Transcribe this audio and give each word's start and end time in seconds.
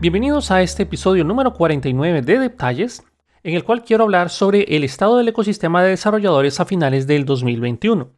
Bienvenidos 0.00 0.52
a 0.52 0.62
este 0.62 0.84
episodio 0.84 1.24
número 1.24 1.54
49 1.54 2.22
de 2.22 2.38
Detalles, 2.38 3.02
en 3.42 3.56
el 3.56 3.64
cual 3.64 3.82
quiero 3.82 4.04
hablar 4.04 4.30
sobre 4.30 4.62
el 4.76 4.84
estado 4.84 5.16
del 5.16 5.26
ecosistema 5.26 5.82
de 5.82 5.90
desarrolladores 5.90 6.60
a 6.60 6.64
finales 6.64 7.08
del 7.08 7.24
2021. 7.24 8.08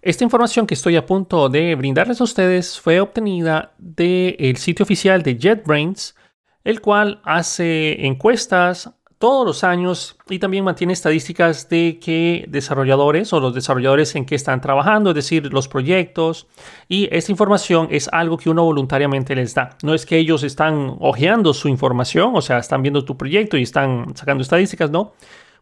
Esta 0.00 0.22
información 0.22 0.68
que 0.68 0.74
estoy 0.74 0.94
a 0.94 1.06
punto 1.06 1.48
de 1.48 1.74
brindarles 1.74 2.20
a 2.20 2.24
ustedes 2.24 2.78
fue 2.78 3.00
obtenida 3.00 3.74
del 3.78 4.56
sitio 4.58 4.84
oficial 4.84 5.24
de 5.24 5.38
JetBrains, 5.38 6.14
el 6.62 6.80
cual 6.80 7.20
hace 7.24 8.06
encuestas 8.06 8.94
todos 9.20 9.44
los 9.44 9.64
años 9.64 10.16
y 10.30 10.38
también 10.38 10.64
mantiene 10.64 10.94
estadísticas 10.94 11.68
de 11.68 11.98
qué 12.02 12.46
desarrolladores 12.48 13.34
o 13.34 13.40
los 13.40 13.54
desarrolladores 13.54 14.16
en 14.16 14.24
qué 14.24 14.34
están 14.34 14.62
trabajando, 14.62 15.10
es 15.10 15.14
decir, 15.14 15.52
los 15.52 15.68
proyectos. 15.68 16.46
Y 16.88 17.06
esta 17.14 17.30
información 17.30 17.88
es 17.90 18.08
algo 18.12 18.38
que 18.38 18.48
uno 18.48 18.64
voluntariamente 18.64 19.36
les 19.36 19.54
da. 19.54 19.76
No 19.82 19.92
es 19.92 20.06
que 20.06 20.16
ellos 20.16 20.42
están 20.42 20.96
hojeando 21.00 21.52
su 21.52 21.68
información, 21.68 22.32
o 22.34 22.40
sea, 22.40 22.56
están 22.56 22.80
viendo 22.80 23.04
tu 23.04 23.18
proyecto 23.18 23.58
y 23.58 23.62
están 23.62 24.16
sacando 24.16 24.40
estadísticas, 24.40 24.90
no. 24.90 25.12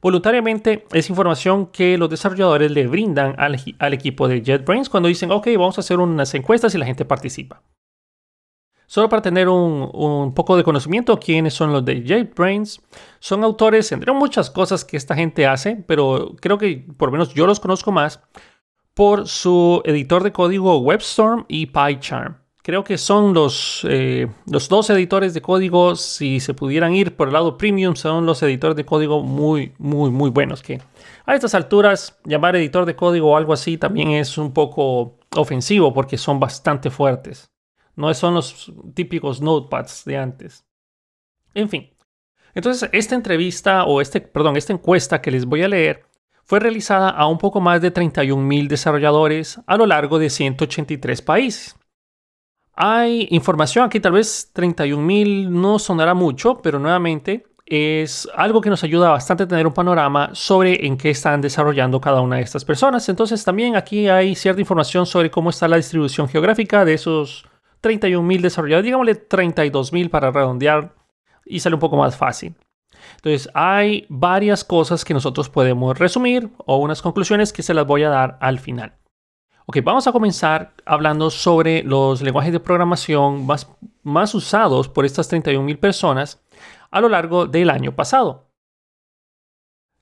Voluntariamente 0.00 0.84
es 0.92 1.10
información 1.10 1.66
que 1.66 1.98
los 1.98 2.08
desarrolladores 2.08 2.70
le 2.70 2.86
brindan 2.86 3.34
al, 3.38 3.60
al 3.80 3.92
equipo 3.92 4.28
de 4.28 4.40
JetBrains 4.40 4.88
cuando 4.88 5.08
dicen, 5.08 5.32
ok, 5.32 5.48
vamos 5.56 5.78
a 5.78 5.80
hacer 5.80 5.98
unas 5.98 6.32
encuestas 6.34 6.76
y 6.76 6.78
la 6.78 6.86
gente 6.86 7.04
participa. 7.04 7.60
Solo 8.88 9.10
para 9.10 9.20
tener 9.20 9.50
un, 9.50 10.32
poco 10.34 10.56
de 10.56 10.64
conocimiento, 10.64 11.20
quiénes 11.20 11.52
son 11.52 11.74
los 11.74 11.84
de 11.84 12.02
JetBrains. 12.02 12.80
Son 13.20 13.44
autores, 13.44 13.92
entre 13.92 14.10
muchas 14.12 14.48
cosas 14.48 14.82
que 14.82 14.96
esta 14.96 15.14
gente 15.14 15.46
hace, 15.46 15.76
pero 15.86 16.34
creo 16.40 16.56
que 16.56 16.86
por 16.96 17.10
lo 17.10 17.12
menos 17.12 17.34
yo 17.34 17.46
los 17.46 17.60
conozco 17.60 17.92
más 17.92 18.22
por 18.94 19.28
su 19.28 19.82
editor 19.84 20.22
de 20.22 20.32
código 20.32 20.78
WebStorm 20.78 21.44
y 21.48 21.66
PyCharm. 21.66 22.38
Creo 22.62 22.82
que 22.82 22.96
son 22.96 23.34
los, 23.34 23.86
eh, 23.86 24.26
los 24.50 24.70
dos 24.70 24.88
editores 24.88 25.34
de 25.34 25.42
código, 25.42 25.94
si 25.94 26.40
se 26.40 26.54
pudieran 26.54 26.94
ir 26.94 27.14
por 27.14 27.28
el 27.28 27.34
lado 27.34 27.58
premium, 27.58 27.94
son 27.94 28.24
los 28.24 28.42
editores 28.42 28.76
de 28.76 28.86
código 28.86 29.22
muy, 29.22 29.74
muy, 29.76 30.10
muy 30.10 30.30
buenos. 30.30 30.62
Que 30.62 30.80
a 31.26 31.34
estas 31.34 31.54
alturas 31.54 32.18
llamar 32.24 32.56
editor 32.56 32.86
de 32.86 32.96
código 32.96 33.32
o 33.32 33.36
algo 33.36 33.52
así 33.52 33.76
también 33.76 34.12
es 34.12 34.38
un 34.38 34.54
poco 34.54 35.18
ofensivo 35.36 35.92
porque 35.92 36.16
son 36.16 36.40
bastante 36.40 36.88
fuertes. 36.90 37.50
No 37.98 38.14
son 38.14 38.34
los 38.34 38.72
típicos 38.94 39.40
notepads 39.40 40.04
de 40.04 40.16
antes. 40.16 40.64
En 41.52 41.68
fin. 41.68 41.90
Entonces, 42.54 42.88
esta 42.92 43.16
entrevista 43.16 43.84
o 43.86 44.00
este, 44.00 44.20
perdón, 44.20 44.56
esta 44.56 44.72
encuesta 44.72 45.20
que 45.20 45.32
les 45.32 45.44
voy 45.44 45.64
a 45.64 45.68
leer 45.68 46.04
fue 46.44 46.60
realizada 46.60 47.10
a 47.10 47.26
un 47.26 47.38
poco 47.38 47.60
más 47.60 47.82
de 47.82 47.92
31.000 47.92 48.68
desarrolladores 48.68 49.60
a 49.66 49.76
lo 49.76 49.84
largo 49.84 50.20
de 50.20 50.30
183 50.30 51.22
países. 51.22 51.76
Hay 52.72 53.26
información 53.32 53.84
aquí, 53.84 53.98
tal 53.98 54.12
vez 54.12 54.52
31.000 54.54 55.48
no 55.48 55.80
sonará 55.80 56.14
mucho, 56.14 56.58
pero 56.62 56.78
nuevamente 56.78 57.46
es 57.66 58.28
algo 58.36 58.60
que 58.60 58.70
nos 58.70 58.84
ayuda 58.84 59.10
bastante 59.10 59.42
a 59.42 59.48
tener 59.48 59.66
un 59.66 59.74
panorama 59.74 60.30
sobre 60.34 60.86
en 60.86 60.96
qué 60.96 61.10
están 61.10 61.40
desarrollando 61.40 62.00
cada 62.00 62.20
una 62.20 62.36
de 62.36 62.42
estas 62.42 62.64
personas. 62.64 63.08
Entonces 63.08 63.44
también 63.44 63.74
aquí 63.74 64.08
hay 64.08 64.36
cierta 64.36 64.60
información 64.60 65.04
sobre 65.04 65.32
cómo 65.32 65.50
está 65.50 65.66
la 65.66 65.76
distribución 65.76 66.28
geográfica 66.28 66.84
de 66.84 66.94
esos 66.94 67.44
31 67.80 68.26
mil 68.26 68.42
desarrolladores, 68.42 68.84
digámosle 68.84 69.14
32 69.14 69.92
mil 69.92 70.10
para 70.10 70.30
redondear 70.30 70.94
y 71.44 71.60
sale 71.60 71.74
un 71.74 71.80
poco 71.80 71.96
más 71.96 72.16
fácil. 72.16 72.54
Entonces, 73.16 73.48
hay 73.54 74.06
varias 74.08 74.64
cosas 74.64 75.04
que 75.04 75.14
nosotros 75.14 75.48
podemos 75.48 75.98
resumir 75.98 76.50
o 76.66 76.78
unas 76.78 77.02
conclusiones 77.02 77.52
que 77.52 77.62
se 77.62 77.74
las 77.74 77.86
voy 77.86 78.02
a 78.02 78.10
dar 78.10 78.38
al 78.40 78.58
final. 78.58 78.94
Ok, 79.66 79.78
vamos 79.82 80.06
a 80.06 80.12
comenzar 80.12 80.72
hablando 80.86 81.30
sobre 81.30 81.82
los 81.82 82.22
lenguajes 82.22 82.52
de 82.52 82.60
programación 82.60 83.44
más, 83.44 83.70
más 84.02 84.34
usados 84.34 84.88
por 84.88 85.04
estas 85.04 85.28
31 85.28 85.62
mil 85.62 85.78
personas 85.78 86.42
a 86.90 87.00
lo 87.00 87.08
largo 87.08 87.46
del 87.46 87.70
año 87.70 87.94
pasado. 87.94 88.48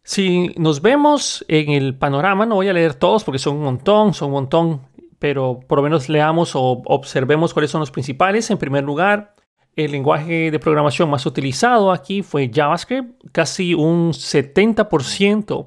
Si 0.04 0.54
nos 0.56 0.82
vemos 0.82 1.44
en 1.48 1.70
el 1.70 1.98
panorama, 1.98 2.46
no 2.46 2.54
voy 2.54 2.68
a 2.68 2.72
leer 2.72 2.94
todos 2.94 3.24
porque 3.24 3.40
son 3.40 3.56
un 3.56 3.64
montón, 3.64 4.14
son 4.14 4.28
un 4.28 4.34
montón 4.34 4.82
pero 5.28 5.58
por 5.58 5.78
lo 5.78 5.82
menos 5.82 6.08
leamos 6.08 6.54
o 6.54 6.82
observemos 6.86 7.52
cuáles 7.52 7.72
son 7.72 7.80
los 7.80 7.90
principales. 7.90 8.48
En 8.52 8.58
primer 8.58 8.84
lugar, 8.84 9.34
el 9.74 9.90
lenguaje 9.90 10.52
de 10.52 10.58
programación 10.60 11.10
más 11.10 11.26
utilizado 11.26 11.90
aquí 11.90 12.22
fue 12.22 12.48
JavaScript. 12.54 13.24
Casi 13.32 13.74
un 13.74 14.12
70% 14.12 15.66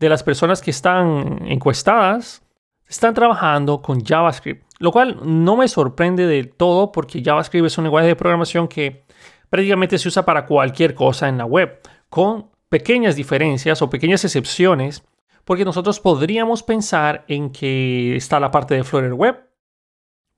de 0.00 0.08
las 0.08 0.22
personas 0.22 0.62
que 0.62 0.70
están 0.70 1.46
encuestadas 1.46 2.42
están 2.88 3.12
trabajando 3.12 3.82
con 3.82 4.02
JavaScript, 4.02 4.64
lo 4.78 4.90
cual 4.90 5.18
no 5.22 5.54
me 5.58 5.68
sorprende 5.68 6.26
del 6.26 6.54
todo 6.54 6.90
porque 6.90 7.22
JavaScript 7.22 7.66
es 7.66 7.76
un 7.76 7.84
lenguaje 7.84 8.06
de 8.06 8.16
programación 8.16 8.68
que 8.68 9.04
prácticamente 9.50 9.98
se 9.98 10.08
usa 10.08 10.24
para 10.24 10.46
cualquier 10.46 10.94
cosa 10.94 11.28
en 11.28 11.36
la 11.36 11.44
web, 11.44 11.78
con 12.08 12.46
pequeñas 12.70 13.16
diferencias 13.16 13.82
o 13.82 13.90
pequeñas 13.90 14.24
excepciones 14.24 15.04
porque 15.44 15.64
nosotros 15.64 16.00
podríamos 16.00 16.62
pensar 16.62 17.24
en 17.28 17.50
que 17.50 18.16
está 18.16 18.40
la 18.40 18.50
parte 18.50 18.74
de 18.74 18.84
Flutter 18.84 19.12
Web, 19.14 19.50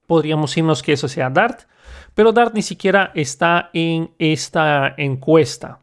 podríamos 0.05 0.55
irnos 0.57 0.83
que 0.83 0.93
eso 0.93 1.07
sea 1.07 1.29
Dart, 1.29 1.61
pero 2.13 2.31
Dart 2.31 2.53
ni 2.53 2.61
siquiera 2.61 3.11
está 3.15 3.69
en 3.73 4.13
esta 4.17 4.93
encuesta. 4.97 5.79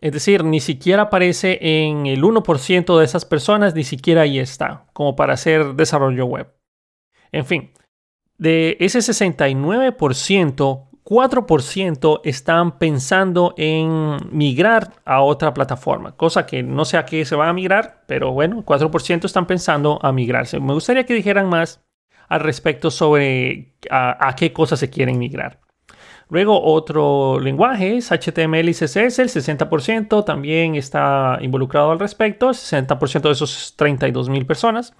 Es 0.00 0.12
decir, 0.12 0.44
ni 0.44 0.60
siquiera 0.60 1.02
aparece 1.04 1.58
en 1.60 2.06
el 2.06 2.22
1% 2.22 2.98
de 2.98 3.04
esas 3.04 3.24
personas, 3.24 3.74
ni 3.74 3.84
siquiera 3.84 4.22
ahí 4.22 4.38
está, 4.38 4.86
como 4.92 5.16
para 5.16 5.34
hacer 5.34 5.74
desarrollo 5.74 6.26
web. 6.26 6.54
En 7.32 7.44
fin, 7.44 7.72
de 8.38 8.76
ese 8.80 9.00
69%, 9.00 10.87
4% 11.08 12.20
están 12.24 12.78
pensando 12.78 13.54
en 13.56 14.18
migrar 14.30 14.92
a 15.06 15.22
otra 15.22 15.54
plataforma, 15.54 16.14
cosa 16.14 16.44
que 16.44 16.62
no 16.62 16.84
sé 16.84 16.98
a 16.98 17.06
qué 17.06 17.24
se 17.24 17.34
van 17.34 17.48
a 17.48 17.54
migrar, 17.54 18.04
pero 18.06 18.32
bueno, 18.32 18.62
4% 18.62 19.24
están 19.24 19.46
pensando 19.46 19.98
a 20.02 20.12
migrarse. 20.12 20.60
Me 20.60 20.74
gustaría 20.74 21.06
que 21.06 21.14
dijeran 21.14 21.48
más 21.48 21.82
al 22.28 22.40
respecto 22.40 22.90
sobre 22.90 23.74
a, 23.90 24.28
a 24.28 24.36
qué 24.36 24.52
cosas 24.52 24.80
se 24.80 24.90
quieren 24.90 25.18
migrar. 25.18 25.60
Luego 26.30 26.62
otro 26.62 27.40
lenguaje 27.40 27.96
es 27.96 28.10
HTML 28.10 28.68
y 28.68 28.74
CSS, 28.74 29.18
el 29.18 29.28
60% 29.30 30.24
también 30.26 30.74
está 30.74 31.38
involucrado 31.40 31.90
al 31.90 31.98
respecto, 31.98 32.50
60% 32.50 33.22
de 33.22 33.30
esos 33.30 33.74
32 33.76 34.28
mil 34.28 34.44
personas, 34.44 34.92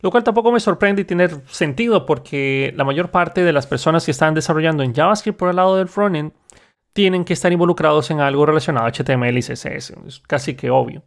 lo 0.00 0.10
cual 0.10 0.24
tampoco 0.24 0.50
me 0.50 0.58
sorprende 0.58 1.02
y 1.02 1.04
tiene 1.04 1.28
sentido 1.46 2.04
porque 2.04 2.72
la 2.76 2.82
mayor 2.82 3.12
parte 3.12 3.44
de 3.44 3.52
las 3.52 3.68
personas 3.68 4.04
que 4.04 4.10
están 4.10 4.34
desarrollando 4.34 4.82
en 4.82 4.92
JavaScript 4.92 5.38
por 5.38 5.50
el 5.50 5.56
lado 5.56 5.76
del 5.76 5.88
frontend 5.88 6.32
tienen 6.92 7.24
que 7.24 7.34
estar 7.34 7.52
involucrados 7.52 8.10
en 8.10 8.20
algo 8.20 8.44
relacionado 8.44 8.86
a 8.86 8.90
HTML 8.90 9.38
y 9.38 9.42
CSS, 9.42 9.94
es 10.06 10.20
casi 10.26 10.54
que 10.56 10.70
obvio. 10.70 11.04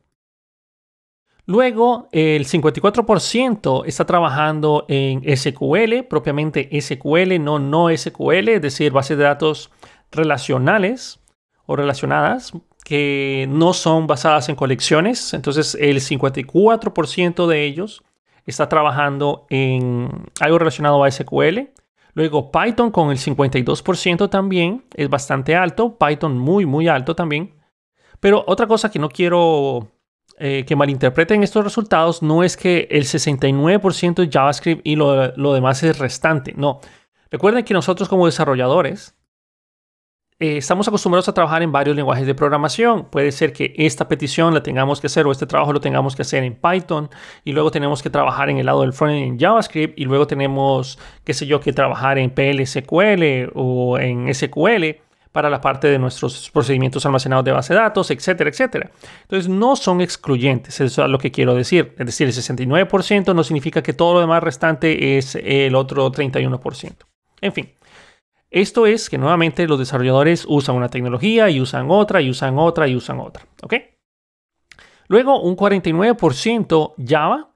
Luego, 1.48 2.10
el 2.12 2.46
54% 2.46 3.84
está 3.86 4.06
trabajando 4.06 4.86
en 4.88 5.22
SQL, 5.38 6.04
propiamente 6.10 6.70
SQL, 6.82 7.40
no 7.40 7.60
no 7.60 7.96
SQL, 7.96 8.50
es 8.50 8.62
decir, 8.62 8.92
bases 8.92 9.18
de 9.18 9.26
datos 9.26 9.72
relacionales 10.12 11.20
o 11.68 11.76
relacionadas 11.76 12.54
que 12.84 13.48
no 13.50 13.74
son 13.74 14.08
basadas 14.08 14.50
en 14.50 14.56
colecciones. 14.56 15.34
Entonces, 15.34 15.76
el 15.80 15.98
54% 15.98 17.48
de 17.48 17.64
ellos 17.64 18.04
está 18.46 18.68
trabajando 18.68 19.46
en 19.50 20.10
algo 20.40 20.60
relacionado 20.60 21.04
a 21.04 21.12
SQL. 21.12 21.70
Luego, 22.14 22.52
Python 22.52 22.92
con 22.92 23.12
el 23.12 23.18
52% 23.18 24.30
también 24.30 24.86
es 24.96 25.10
bastante 25.10 25.56
alto. 25.56 25.98
Python 25.98 26.38
muy, 26.38 26.66
muy 26.66 26.88
alto 26.88 27.16
también. 27.16 27.56
Pero 28.20 28.44
otra 28.48 28.68
cosa 28.68 28.90
que 28.90 29.00
no 29.00 29.10
quiero 29.10 29.92
eh, 30.38 30.66
que 30.68 30.76
malinterpreten 30.76 31.44
estos 31.44 31.64
resultados 31.64 32.22
no 32.22 32.44
es 32.44 32.58
que 32.58 32.88
el 32.92 33.04
69% 33.04 34.24
es 34.24 34.30
JavaScript 34.30 34.82
y 34.86 34.96
lo, 34.96 35.36
lo, 35.36 35.54
demás 35.54 35.82
es 35.84 35.98
restante. 35.98 36.54
No. 36.58 36.82
Recuerden 37.32 37.64
que 37.64 37.74
nosotros 37.74 38.10
como 38.10 38.26
desarrolladores 38.26 39.16
eh, 40.38 40.58
estamos 40.58 40.86
acostumbrados 40.86 41.30
a 41.30 41.34
trabajar 41.34 41.64
en 41.64 41.72
varios 41.72 41.96
lenguajes 41.96 42.28
de 42.28 42.36
programación. 42.36 43.06
Puede 43.06 43.32
ser 43.32 43.54
que 43.54 43.74
esta 43.78 44.10
petición 44.10 44.54
la 44.54 44.62
tengamos 44.62 45.00
que 45.00 45.08
hacer 45.08 45.26
o 45.26 45.32
este 45.32 45.46
trabajo 45.46 45.72
lo 45.72 45.80
tengamos 45.80 46.14
que 46.14 46.24
hacer 46.24 46.44
en 46.44 46.56
Python 46.56 47.10
y 47.46 47.54
luego 47.54 47.72
tenemos 47.72 48.04
que 48.04 48.10
trabajar 48.10 48.50
en 48.50 48.58
el 48.58 48.66
lado 48.66 48.82
del 48.82 48.92
frontend 48.92 49.24
en 49.24 49.40
JavaScript 49.40 49.98
y 49.98 50.04
luego 50.04 50.28
tenemos, 50.28 51.00
qué 51.24 51.34
sé 51.34 51.46
yo, 51.48 51.62
que 51.62 51.72
trabajar 51.72 52.18
en 52.18 52.32
PLSQL 52.32 53.52
o 53.56 53.98
en 53.98 54.34
SQL 54.34 55.05
para 55.36 55.50
la 55.50 55.60
parte 55.60 55.90
de 55.90 56.00
nuestros 56.00 56.50
procedimientos 56.50 57.06
almacenados 57.06 57.44
de 57.44 57.52
base 57.52 57.74
de 57.74 57.82
datos, 57.82 58.10
etcétera, 58.10 58.50
etcétera. 58.50 58.90
Entonces, 59.24 59.50
no 59.50 59.76
son 59.76 60.00
excluyentes, 60.00 60.80
eso 60.80 61.04
es 61.04 61.10
lo 61.10 61.18
que 61.18 61.30
quiero 61.30 61.54
decir. 61.54 61.94
Es 62.00 62.06
decir, 62.06 62.28
el 62.28 62.34
69% 62.34 63.36
no 63.36 63.44
significa 63.44 63.84
que 63.84 63.92
todo 63.92 64.14
lo 64.14 64.22
demás 64.22 64.42
restante 64.42 65.18
es 65.18 65.36
el 65.36 65.76
otro 65.76 66.10
31%. 66.10 66.94
En 67.42 67.52
fin, 67.52 67.70
esto 68.50 68.86
es 68.86 69.10
que 69.10 69.18
nuevamente 69.18 69.68
los 69.68 69.78
desarrolladores 69.78 70.46
usan 70.48 70.78
una 70.78 70.88
tecnología 70.88 71.50
y 71.50 71.60
usan 71.60 71.88
otra 71.92 72.22
y 72.22 72.30
usan 72.30 72.58
otra 72.58 72.88
y 72.88 72.96
usan 72.96 73.20
otra. 73.20 73.46
¿Ok? 73.62 73.74
Luego, 75.10 75.42
un 75.42 75.58
49% 75.58 76.94
Java 77.06 77.55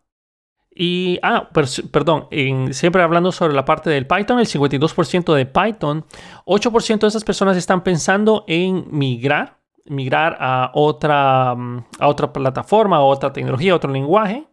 Y, 0.81 1.19
ah, 1.23 1.49
perdón, 1.91 2.29
siempre 2.71 3.03
hablando 3.03 3.33
sobre 3.33 3.53
la 3.53 3.65
parte 3.65 3.89
del 3.89 4.07
Python, 4.07 4.39
el 4.39 4.47
52% 4.47 5.33
de 5.33 5.45
Python, 5.45 6.05
8% 6.45 6.99
de 7.01 7.07
esas 7.09 7.25
personas 7.25 7.57
están 7.57 7.83
pensando 7.83 8.45
en 8.47 8.85
migrar, 8.89 9.57
migrar 9.87 10.37
a 10.39 10.71
otra, 10.73 11.53
mm, 11.53 11.85
a 11.99 12.07
otra 12.07 12.31
plataforma, 12.31 12.95
a 12.95 13.01
otra 13.01 13.33
tecnología, 13.33 13.75
otro 13.75 13.91
lenguaje. 13.91 14.47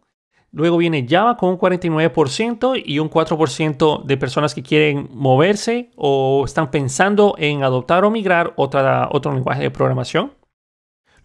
Luego 0.51 0.75
viene 0.75 1.05
Java 1.07 1.37
con 1.37 1.51
un 1.51 1.57
49% 1.57 2.73
y 2.75 2.99
un 2.99 3.09
4% 3.09 4.03
de 4.03 4.17
personas 4.17 4.53
que 4.53 4.63
quieren 4.63 5.07
moverse 5.13 5.91
o 5.95 6.43
están 6.43 6.71
pensando 6.71 7.35
en 7.37 7.63
adoptar 7.63 8.03
o 8.03 8.11
migrar 8.11 8.51
otra, 8.57 9.07
otro 9.13 9.31
lenguaje 9.31 9.61
de 9.61 9.71
programación. 9.71 10.33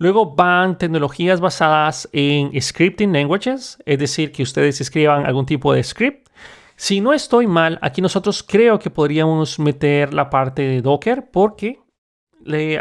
Luego 0.02 0.34
van 0.34 0.78
tecnologías 0.78 1.40
basadas 1.40 2.08
en 2.12 2.60
scripting 2.60 3.12
languages, 3.12 3.78
es 3.86 4.00
decir, 4.00 4.32
que 4.32 4.42
ustedes 4.42 4.80
escriban 4.80 5.24
algún 5.24 5.46
tipo 5.46 5.72
de 5.72 5.84
script. 5.84 6.28
Si 6.74 7.00
no 7.00 7.12
estoy 7.12 7.46
mal, 7.46 7.78
aquí 7.82 8.02
nosotros 8.02 8.42
creo 8.42 8.80
que 8.80 8.90
podríamos 8.90 9.60
meter 9.60 10.12
la 10.12 10.28
parte 10.28 10.62
de 10.62 10.82
Docker 10.82 11.30
porque 11.30 11.78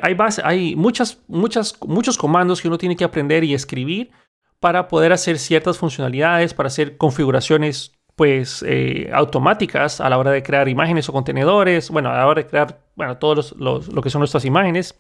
hay, 0.01 0.75
muchas, 0.75 1.21
muchas, 1.27 1.77
muchos 1.85 2.17
comandos 2.17 2.59
que 2.59 2.69
uno 2.69 2.79
tiene 2.79 2.95
que 2.95 3.03
aprender 3.03 3.43
y 3.43 3.53
escribir 3.53 4.09
para 4.59 4.87
poder 4.87 5.13
hacer 5.13 5.37
ciertas 5.37 5.77
funcionalidades, 5.77 6.55
para 6.55 6.67
hacer 6.67 6.97
configuraciones 6.97 7.91
pues 8.15 8.65
eh, 8.67 9.11
automáticas 9.13 10.01
a 10.01 10.09
la 10.09 10.17
hora 10.17 10.31
de 10.31 10.41
crear 10.41 10.67
imágenes 10.67 11.07
o 11.07 11.13
contenedores, 11.13 11.91
bueno, 11.91 12.09
a 12.09 12.17
la 12.17 12.25
hora 12.25 12.41
de 12.41 12.49
crear, 12.49 12.81
bueno, 12.95 13.19
todos 13.19 13.53
los, 13.59 13.89
lo 13.89 14.01
que 14.01 14.09
son 14.09 14.21
nuestras 14.21 14.43
imágenes 14.43 14.97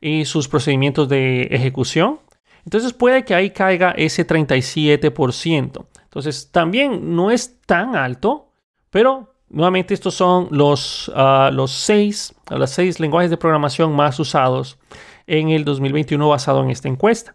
y 0.00 0.24
sus 0.24 0.48
procedimientos 0.48 1.08
de 1.08 1.42
ejecución. 1.50 2.20
Entonces 2.64 2.92
puede 2.92 3.24
que 3.24 3.34
ahí 3.34 3.50
caiga 3.50 3.92
ese 3.92 4.26
37%. 4.26 5.86
Entonces 6.04 6.50
también 6.50 7.14
no 7.14 7.30
es 7.30 7.60
tan 7.66 7.96
alto, 7.96 8.52
pero 8.90 9.34
nuevamente 9.48 9.94
estos 9.94 10.14
son 10.14 10.48
los, 10.50 11.08
uh, 11.08 11.52
los, 11.52 11.70
seis, 11.70 12.34
los 12.48 12.70
seis 12.70 13.00
lenguajes 13.00 13.30
de 13.30 13.36
programación 13.36 13.94
más 13.94 14.18
usados 14.18 14.78
en 15.26 15.50
el 15.50 15.64
2021 15.64 16.28
basado 16.28 16.62
en 16.62 16.70
esta 16.70 16.88
encuesta. 16.88 17.34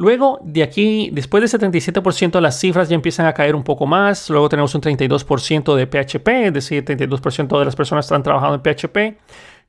Luego, 0.00 0.38
de 0.42 0.62
aquí, 0.62 1.10
después 1.12 1.42
del 1.42 1.60
77%, 1.60 2.40
las 2.40 2.58
cifras 2.58 2.88
ya 2.88 2.94
empiezan 2.94 3.26
a 3.26 3.34
caer 3.34 3.54
un 3.54 3.62
poco 3.62 3.86
más. 3.86 4.30
Luego 4.30 4.48
tenemos 4.48 4.74
un 4.74 4.80
32% 4.80 5.74
de 5.74 5.86
PHP, 5.86 6.28
es 6.46 6.54
decir, 6.54 6.82
32% 6.82 7.58
de 7.58 7.64
las 7.66 7.76
personas 7.76 8.06
están 8.06 8.22
trabajando 8.22 8.54
en 8.54 8.62
PHP, 8.62 9.18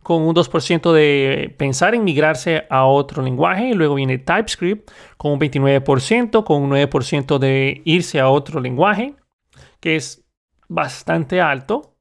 con 0.03 0.23
un 0.23 0.35
2% 0.35 0.91
de 0.91 1.53
pensar 1.57 1.95
en 1.95 2.03
migrarse 2.03 2.65
a 2.69 2.85
otro 2.85 3.21
lenguaje. 3.21 3.73
Luego 3.73 3.95
viene 3.95 4.17
TypeScript, 4.17 4.91
con 5.17 5.33
un 5.33 5.39
29%, 5.39 6.43
con 6.43 6.63
un 6.63 6.71
9% 6.71 7.37
de 7.37 7.81
irse 7.85 8.19
a 8.19 8.29
otro 8.29 8.59
lenguaje, 8.59 9.15
que 9.79 9.95
es 9.95 10.23
bastante 10.67 11.41
alto. 11.41 11.95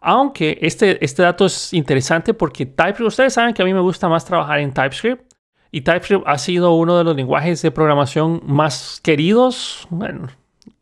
Aunque 0.00 0.58
este, 0.62 1.04
este 1.04 1.22
dato 1.22 1.46
es 1.46 1.72
interesante 1.72 2.34
porque 2.34 2.66
TypeScript, 2.66 3.08
ustedes 3.08 3.34
saben 3.34 3.54
que 3.54 3.62
a 3.62 3.64
mí 3.64 3.72
me 3.72 3.80
gusta 3.80 4.08
más 4.08 4.24
trabajar 4.24 4.58
en 4.58 4.72
TypeScript 4.72 5.32
y 5.70 5.82
TypeScript 5.82 6.24
ha 6.26 6.38
sido 6.38 6.74
uno 6.74 6.98
de 6.98 7.04
los 7.04 7.14
lenguajes 7.14 7.62
de 7.62 7.70
programación 7.70 8.42
más 8.44 9.00
queridos. 9.02 9.86
Bueno, 9.90 10.28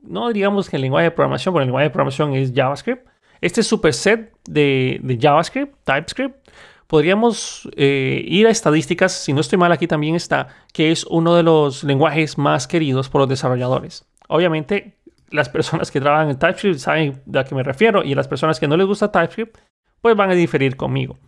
no 0.00 0.28
diríamos 0.28 0.70
que 0.70 0.76
el 0.76 0.82
lenguaje 0.82 1.04
de 1.04 1.10
programación, 1.10 1.52
porque 1.52 1.62
el 1.62 1.68
lenguaje 1.68 1.84
de 1.84 1.90
programación 1.90 2.34
es 2.34 2.52
JavaScript. 2.54 3.09
Este 3.40 3.62
superset 3.62 4.32
de, 4.48 5.00
de 5.02 5.18
JavaScript, 5.18 5.74
TypeScript, 5.84 6.48
podríamos 6.86 7.68
eh, 7.76 8.24
ir 8.26 8.46
a 8.46 8.50
estadísticas, 8.50 9.12
si 9.12 9.32
no 9.32 9.40
estoy 9.40 9.58
mal 9.58 9.70
aquí 9.72 9.86
también 9.86 10.16
está, 10.16 10.48
que 10.72 10.90
es 10.90 11.04
uno 11.04 11.36
de 11.36 11.42
los 11.42 11.84
lenguajes 11.84 12.36
más 12.36 12.66
queridos 12.66 13.08
por 13.08 13.20
los 13.20 13.28
desarrolladores. 13.28 14.04
Obviamente, 14.28 14.98
las 15.30 15.48
personas 15.48 15.90
que 15.90 16.00
trabajan 16.00 16.30
en 16.30 16.38
TypeScript 16.38 16.78
saben 16.78 17.22
a 17.34 17.44
qué 17.44 17.54
me 17.54 17.62
refiero 17.62 18.02
y 18.02 18.14
las 18.14 18.28
personas 18.28 18.58
que 18.58 18.68
no 18.68 18.76
les 18.76 18.86
gusta 18.86 19.12
TypeScript, 19.12 19.56
pues 20.00 20.16
van 20.16 20.30
a 20.30 20.34
diferir 20.34 20.76
conmigo. 20.76 21.18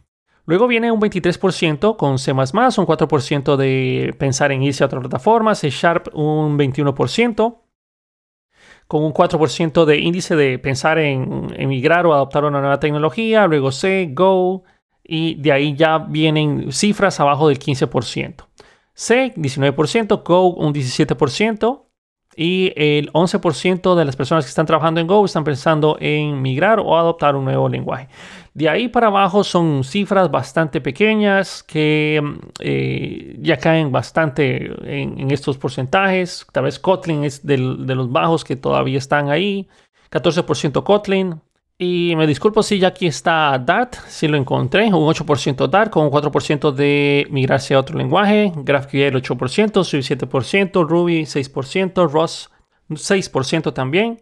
Luego 0.44 0.66
viene 0.66 0.90
un 0.90 1.00
23% 1.00 1.96
con 1.96 2.18
C++, 2.18 2.32
un 2.32 2.36
4% 2.38 3.56
de 3.56 4.14
pensar 4.18 4.50
en 4.50 4.62
irse 4.62 4.82
a 4.82 4.86
otra 4.86 4.98
plataforma, 4.98 5.54
C 5.54 5.70
Sharp 5.70 6.08
un 6.14 6.58
21%, 6.58 7.61
con 8.86 9.04
un 9.04 9.12
4% 9.12 9.84
de 9.84 9.98
índice 9.98 10.36
de 10.36 10.58
pensar 10.58 10.98
en 10.98 11.48
emigrar 11.56 12.06
o 12.06 12.14
adoptar 12.14 12.44
una 12.44 12.60
nueva 12.60 12.80
tecnología, 12.80 13.46
luego 13.46 13.72
C, 13.72 14.10
Go, 14.12 14.64
y 15.04 15.34
de 15.36 15.52
ahí 15.52 15.74
ya 15.74 15.98
vienen 15.98 16.72
cifras 16.72 17.18
abajo 17.20 17.48
del 17.48 17.58
15%. 17.58 18.46
C, 18.94 19.32
19%, 19.36 20.22
Go, 20.22 20.48
un 20.54 20.74
17%, 20.74 21.86
y 22.36 22.72
el 22.76 23.12
11% 23.12 23.94
de 23.94 24.04
las 24.04 24.16
personas 24.16 24.44
que 24.44 24.48
están 24.48 24.66
trabajando 24.66 25.00
en 25.00 25.06
Go 25.06 25.24
están 25.24 25.44
pensando 25.44 25.96
en 26.00 26.40
migrar 26.40 26.80
o 26.80 26.96
adoptar 26.96 27.36
un 27.36 27.44
nuevo 27.44 27.68
lenguaje. 27.68 28.08
De 28.54 28.68
ahí 28.68 28.88
para 28.88 29.06
abajo 29.06 29.44
son 29.44 29.82
cifras 29.82 30.30
bastante 30.30 30.80
pequeñas 30.80 31.62
que 31.62 32.22
eh, 32.60 33.36
ya 33.40 33.56
caen 33.56 33.90
bastante 33.90 34.70
en, 34.84 35.30
estos 35.30 35.56
porcentajes. 35.56 36.46
Tal 36.52 36.64
vez 36.64 36.78
Kotlin 36.78 37.24
es 37.24 37.46
de 37.46 37.56
los 37.56 38.12
bajos 38.12 38.44
que 38.44 38.56
todavía 38.56 38.98
están 38.98 39.30
ahí. 39.30 39.68
14% 40.10 40.82
Kotlin, 40.82 41.40
y 41.84 42.14
me 42.14 42.28
disculpo 42.28 42.62
si 42.62 42.78
ya 42.78 42.88
aquí 42.88 43.08
está 43.08 43.58
Dart, 43.58 43.96
si 44.06 44.28
lo 44.28 44.36
encontré, 44.36 44.84
un 44.86 44.92
8% 44.92 45.68
Dart 45.68 45.90
con 45.90 46.04
un 46.04 46.12
4% 46.12 46.70
de 46.70 47.26
migrarse 47.28 47.74
a 47.74 47.80
otro 47.80 47.98
lenguaje, 47.98 48.52
GraphQL 48.54 49.16
8%, 49.16 49.82
Swift 49.82 50.10
7%, 50.12 50.86
Ruby 50.86 51.22
6%, 51.22 52.08
Rust 52.08 52.52
6% 52.88 53.72
también, 53.72 54.20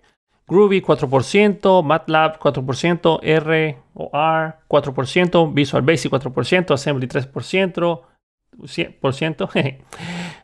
Groovy 0.51 0.83
4%, 0.83 1.83
MATLAB 1.85 2.39
4%, 2.41 3.21
R 3.23 3.79
o 3.95 4.11
R 4.13 4.59
4%, 4.67 5.55
Visual 5.55 5.83
Basic 5.85 6.11
4%, 6.11 6.73
Assembly 6.73 7.07
3%, 7.07 8.01
100%, 8.59 9.79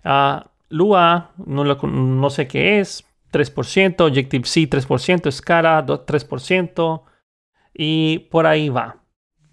uh, 0.04 0.40
Lua 0.68 1.32
no, 1.44 1.64
no 1.64 2.30
sé 2.30 2.46
qué 2.46 2.78
es, 2.78 3.04
3%, 3.32 4.00
Objective-C 4.00 4.70
3%, 4.70 5.32
Scala 5.32 5.84
3% 5.84 7.02
y 7.74 8.20
por 8.30 8.46
ahí 8.46 8.68
va. 8.68 9.02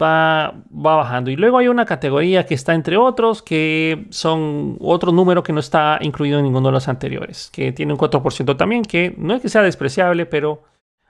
Va, 0.02 0.50
va 0.72 0.96
bajando. 0.96 1.30
Y 1.30 1.36
luego 1.36 1.58
hay 1.58 1.68
una 1.68 1.84
categoría 1.84 2.46
que 2.46 2.54
está 2.54 2.74
entre 2.74 2.96
otros, 2.96 3.42
que 3.42 4.06
son 4.10 4.76
otro 4.80 5.12
número 5.12 5.42
que 5.42 5.52
no 5.52 5.60
está 5.60 5.98
incluido 6.00 6.38
en 6.38 6.44
ninguno 6.44 6.68
de 6.68 6.72
los 6.72 6.88
anteriores, 6.88 7.50
que 7.52 7.72
tiene 7.72 7.92
un 7.92 7.98
4% 7.98 8.56
también, 8.56 8.82
que 8.82 9.14
no 9.16 9.34
es 9.34 9.42
que 9.42 9.48
sea 9.48 9.62
despreciable, 9.62 10.26
pero 10.26 10.64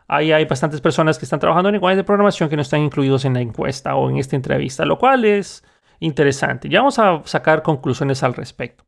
ahí 0.07 0.33
hay 0.33 0.45
bastantes 0.45 0.81
personas 0.83 1.19
que 1.19 1.25
están 1.25 1.41
trabajando 1.41 1.71
en 1.71 1.75
lenguajes 1.75 1.97
de 1.97 2.05
programación 2.05 2.49
que 2.51 2.57
no 2.57 2.63
están 2.63 2.81
incluidos 2.81 3.25
en 3.25 3.35
la 3.35 3.41
encuesta 3.41 3.95
o 3.97 4.11
en 4.11 4.19
esta 4.19 4.37
entrevista, 4.37 4.85
lo 4.85 4.99
cual 4.99 5.25
es 5.25 5.65
interesante. 6.01 6.69
Ya 6.69 6.81
vamos 6.81 6.99
a 6.99 7.23
sacar 7.25 7.63
conclusiones 7.63 8.23
al 8.23 8.35
respecto. 8.35 8.85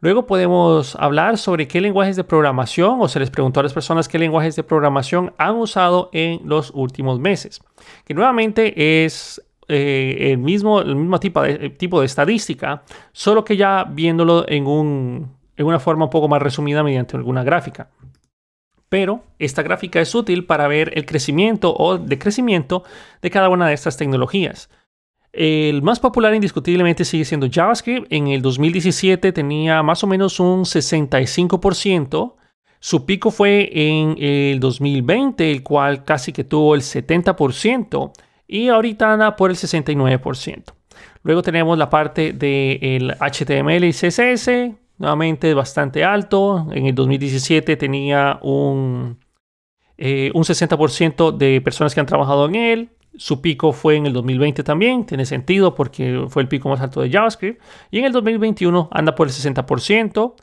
Luego 0.00 0.26
podemos 0.26 0.96
hablar 0.96 1.36
sobre 1.36 1.68
qué 1.68 1.80
lenguajes 1.80 2.16
de 2.16 2.24
programación 2.24 2.98
o 3.00 3.08
se 3.08 3.20
les 3.20 3.30
preguntó 3.30 3.60
a 3.60 3.62
las 3.62 3.74
personas 3.74 4.08
qué 4.08 4.18
lenguajes 4.18 4.56
de 4.56 4.62
programación 4.62 5.34
han 5.36 5.56
usado 5.56 6.08
en 6.12 6.40
los 6.44 6.70
últimos 6.74 7.20
meses. 7.20 7.60
Que 8.06 8.14
nuevamente 8.14 9.04
es 9.04 9.42
eh, 9.68 10.32
el, 10.32 10.38
mismo, 10.38 10.82
mismo 10.82 11.20
tipo 11.20 11.42
de, 11.42 12.06
estadística, 12.06 12.82
solo 13.12 13.44
que 13.44 13.58
ya 13.58 13.84
viéndolo 13.84 14.46
en 14.48 14.66
una 15.58 15.78
forma 15.78 16.06
un 16.06 16.10
poco 16.10 16.28
más 16.28 16.40
resumida 16.40 16.82
mediante 16.82 17.18
alguna 17.18 17.44
gráfica. 17.44 17.90
Pero 18.88 19.22
esta 19.38 19.62
gráfica 19.62 20.00
es 20.00 20.14
útil 20.14 20.46
para 20.46 20.66
ver 20.66 20.92
el 20.96 21.06
crecimiento 21.06 21.74
o 21.76 21.98
decrecimiento 21.98 22.84
de 23.22 23.30
cada 23.30 23.48
una 23.50 23.68
de 23.68 23.74
estas 23.74 23.96
tecnologías. 23.96 24.70
El 25.32 25.82
más 25.82 26.00
popular 26.00 26.34
indiscutiblemente 26.34 27.04
sigue 27.04 27.24
siendo 27.24 27.48
JavaScript. 27.50 28.06
En 28.10 28.28
el 28.28 28.42
2017 28.42 29.32
tenía 29.32 29.82
más 29.82 30.02
o 30.02 30.06
menos 30.06 30.40
un 30.40 30.64
65%. 30.64 32.34
Su 32.80 33.04
pico 33.04 33.30
fue 33.30 33.70
en 33.72 34.16
el 34.18 34.58
2020, 34.58 35.50
el 35.50 35.62
cual 35.62 36.04
casi 36.04 36.32
que 36.32 36.44
tuvo 36.44 36.74
el 36.74 36.80
70%. 36.80 38.12
Y 38.48 38.68
ahorita 38.68 39.12
anda 39.12 39.36
por 39.36 39.50
el 39.50 39.56
69%. 39.56 40.64
Luego 41.22 41.42
tenemos 41.42 41.78
la 41.78 41.90
parte 41.90 42.32
del 42.32 43.14
HTML 43.20 43.84
y 43.84 43.92
CSS. 43.92 44.72
Nuevamente 44.98 45.54
bastante 45.54 46.04
alto. 46.04 46.66
En 46.72 46.86
el 46.86 46.94
2017 46.94 47.76
tenía 47.76 48.38
un, 48.42 49.18
eh, 49.96 50.30
un 50.34 50.42
60% 50.42 51.36
de 51.36 51.60
personas 51.60 51.94
que 51.94 52.00
han 52.00 52.06
trabajado 52.06 52.46
en 52.46 52.54
él. 52.56 52.90
Su 53.16 53.40
pico 53.40 53.72
fue 53.72 53.96
en 53.96 54.06
el 54.06 54.12
2020 54.12 54.62
también, 54.62 55.04
tiene 55.04 55.26
sentido 55.26 55.74
porque 55.74 56.26
fue 56.28 56.42
el 56.42 56.48
pico 56.48 56.68
más 56.68 56.80
alto 56.80 57.00
de 57.00 57.10
JavaScript. 57.10 57.60
Y 57.90 57.98
en 57.98 58.04
el 58.04 58.12
2021 58.12 58.88
anda 58.92 59.14
por 59.14 59.26
el 59.26 59.32
60%. 59.32 60.34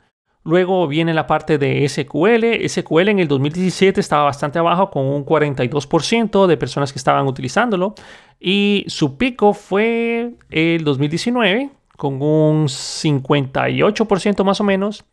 Luego 0.44 0.86
viene 0.86 1.12
la 1.12 1.26
parte 1.26 1.58
de 1.58 1.86
SQL. 1.88 2.66
SQL 2.66 3.08
en 3.08 3.18
el 3.18 3.28
2017 3.28 4.00
estaba 4.00 4.24
bastante 4.24 4.58
abajo 4.58 4.90
con 4.90 5.04
un 5.04 5.24
42% 5.24 6.46
de 6.46 6.56
personas 6.56 6.92
que 6.92 6.98
estaban 6.98 7.26
utilizándolo. 7.26 7.94
Y 8.40 8.84
su 8.88 9.16
pico 9.18 9.52
fue 9.52 10.34
el 10.50 10.84
2019 10.84 11.70
con 11.96 12.22
un 12.22 12.66
58% 12.66 14.44
más 14.44 14.60
o 14.60 14.64
menos. 14.64 15.04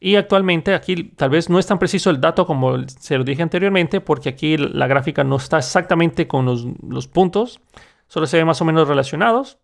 Y 0.00 0.14
actualmente 0.14 0.74
aquí 0.74 1.04
tal 1.16 1.30
vez 1.30 1.50
no 1.50 1.58
es 1.58 1.66
tan 1.66 1.78
preciso 1.78 2.10
el 2.10 2.20
dato 2.20 2.46
como 2.46 2.86
se 2.86 3.18
lo 3.18 3.24
dije 3.24 3.42
anteriormente, 3.42 4.00
porque 4.00 4.28
aquí 4.28 4.56
la 4.56 4.86
gráfica 4.86 5.24
no 5.24 5.36
está 5.36 5.58
exactamente 5.58 6.28
con 6.28 6.46
los, 6.46 7.08
puntos, 7.08 7.60
solo 8.06 8.26
se 8.26 8.36
ve 8.36 8.44
más 8.44 8.60
o 8.60 8.64
menos 8.64 8.86
relacionados, 8.86 9.58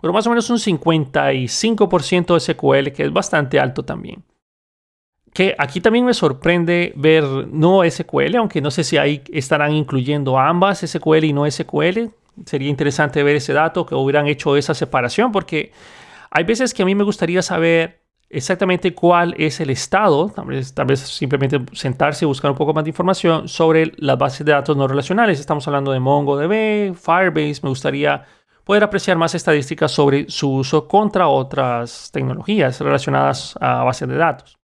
pero 0.00 0.12
más 0.12 0.26
o 0.26 0.30
menos 0.30 0.50
un 0.50 0.58
55% 0.58 2.40
SQL, 2.40 2.92
que 2.92 3.04
es 3.04 3.12
bastante 3.12 3.60
alto 3.60 3.84
también. 3.84 4.24
Que 5.32 5.54
aquí 5.56 5.80
también 5.80 6.04
me 6.04 6.12
sorprende 6.12 6.92
ver 6.96 7.24
no 7.24 7.88
SQL, 7.88 8.34
aunque 8.36 8.60
no 8.60 8.72
sé 8.72 8.82
si 8.82 8.98
ahí 8.98 9.22
estarán 9.32 9.72
incluyendo 9.72 10.38
ambas 10.38 10.80
SQL 10.80 11.24
y 11.24 11.32
no 11.32 11.48
SQL. 11.48 12.10
Sería 12.46 12.68
interesante 12.68 13.22
ver 13.22 13.36
ese 13.36 13.52
dato, 13.52 13.86
que 13.86 13.94
hubieran 13.94 14.26
hecho 14.26 14.56
esa 14.56 14.74
separación, 14.74 15.30
porque 15.30 15.70
hay 16.30 16.42
veces 16.42 16.74
que 16.74 16.82
a 16.82 16.86
mí 16.86 16.96
me 16.96 17.04
gustaría 17.04 17.42
saber 17.42 18.01
exactamente 18.32 18.94
cuál 18.94 19.34
es 19.36 19.60
el 19.60 19.70
estado, 19.70 20.30
tal 20.30 20.46
vez, 20.46 21.00
simplemente 21.00 21.60
sentarse 21.72 22.24
y 22.24 22.26
buscar 22.26 22.50
un 22.50 22.56
poco 22.56 22.72
más 22.72 22.84
de 22.84 22.90
información 22.90 23.46
sobre 23.46 23.92
las 23.98 24.18
bases 24.18 24.44
de 24.44 24.52
datos 24.52 24.76
no 24.76 24.88
relacionales. 24.88 25.38
Estamos 25.38 25.66
hablando 25.68 25.92
de 25.92 26.00
MongoDB, 26.00 26.94
Firebase, 26.94 27.60
me 27.62 27.68
gustaría 27.68 28.24
poder 28.64 28.84
apreciar 28.84 29.16
más 29.16 29.34
estadísticas 29.34 29.92
sobre 29.92 30.28
su 30.30 30.50
uso 30.50 30.88
contra 30.88 31.28
otras 31.28 32.10
tecnologías 32.12 32.80
relacionadas 32.80 33.56
a 33.60 33.84
bases 33.84 34.08
de 34.08 34.16
datos. 34.16 34.58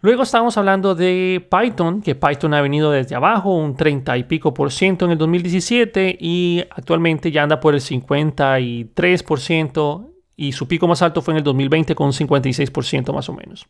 Luego 0.00 0.22
estamos 0.22 0.56
hablando 0.56 0.94
de 0.94 1.44
Python, 1.50 2.02
que 2.02 2.14
Python 2.14 2.54
ha 2.54 2.60
venido 2.60 2.92
desde 2.92 3.16
abajo, 3.16 3.56
un 3.56 3.74
30 3.74 4.16
y 4.18 4.24
pico 4.24 4.54
por 4.54 4.70
ciento 4.70 5.06
en 5.06 5.12
el 5.12 5.18
2017 5.18 6.18
y 6.20 6.64
actualmente 6.70 7.32
ya 7.32 7.42
anda 7.42 7.58
por 7.58 7.74
el 7.74 7.80
53 7.80 9.22
por 9.24 9.40
ciento 9.40 10.12
y 10.40 10.52
su 10.52 10.68
pico 10.68 10.86
más 10.86 11.02
alto 11.02 11.20
fue 11.20 11.34
en 11.34 11.38
el 11.38 11.42
2020 11.42 11.96
con 11.96 12.06
un 12.06 12.12
56% 12.12 13.12
más 13.12 13.28
o 13.28 13.32
menos. 13.32 13.66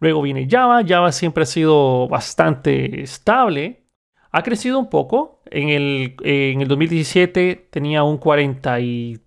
Luego 0.00 0.22
viene 0.22 0.48
Java, 0.50 0.82
Java 0.82 1.12
siempre 1.12 1.42
ha 1.42 1.46
sido 1.46 2.08
bastante 2.08 3.02
estable, 3.02 3.84
ha 4.32 4.42
crecido 4.42 4.78
un 4.78 4.88
poco, 4.88 5.42
en 5.50 5.68
el, 5.68 6.16
en 6.22 6.62
el 6.62 6.68
2017 6.68 7.68
tenía 7.70 8.02
un 8.02 8.18
46%, 8.18 9.20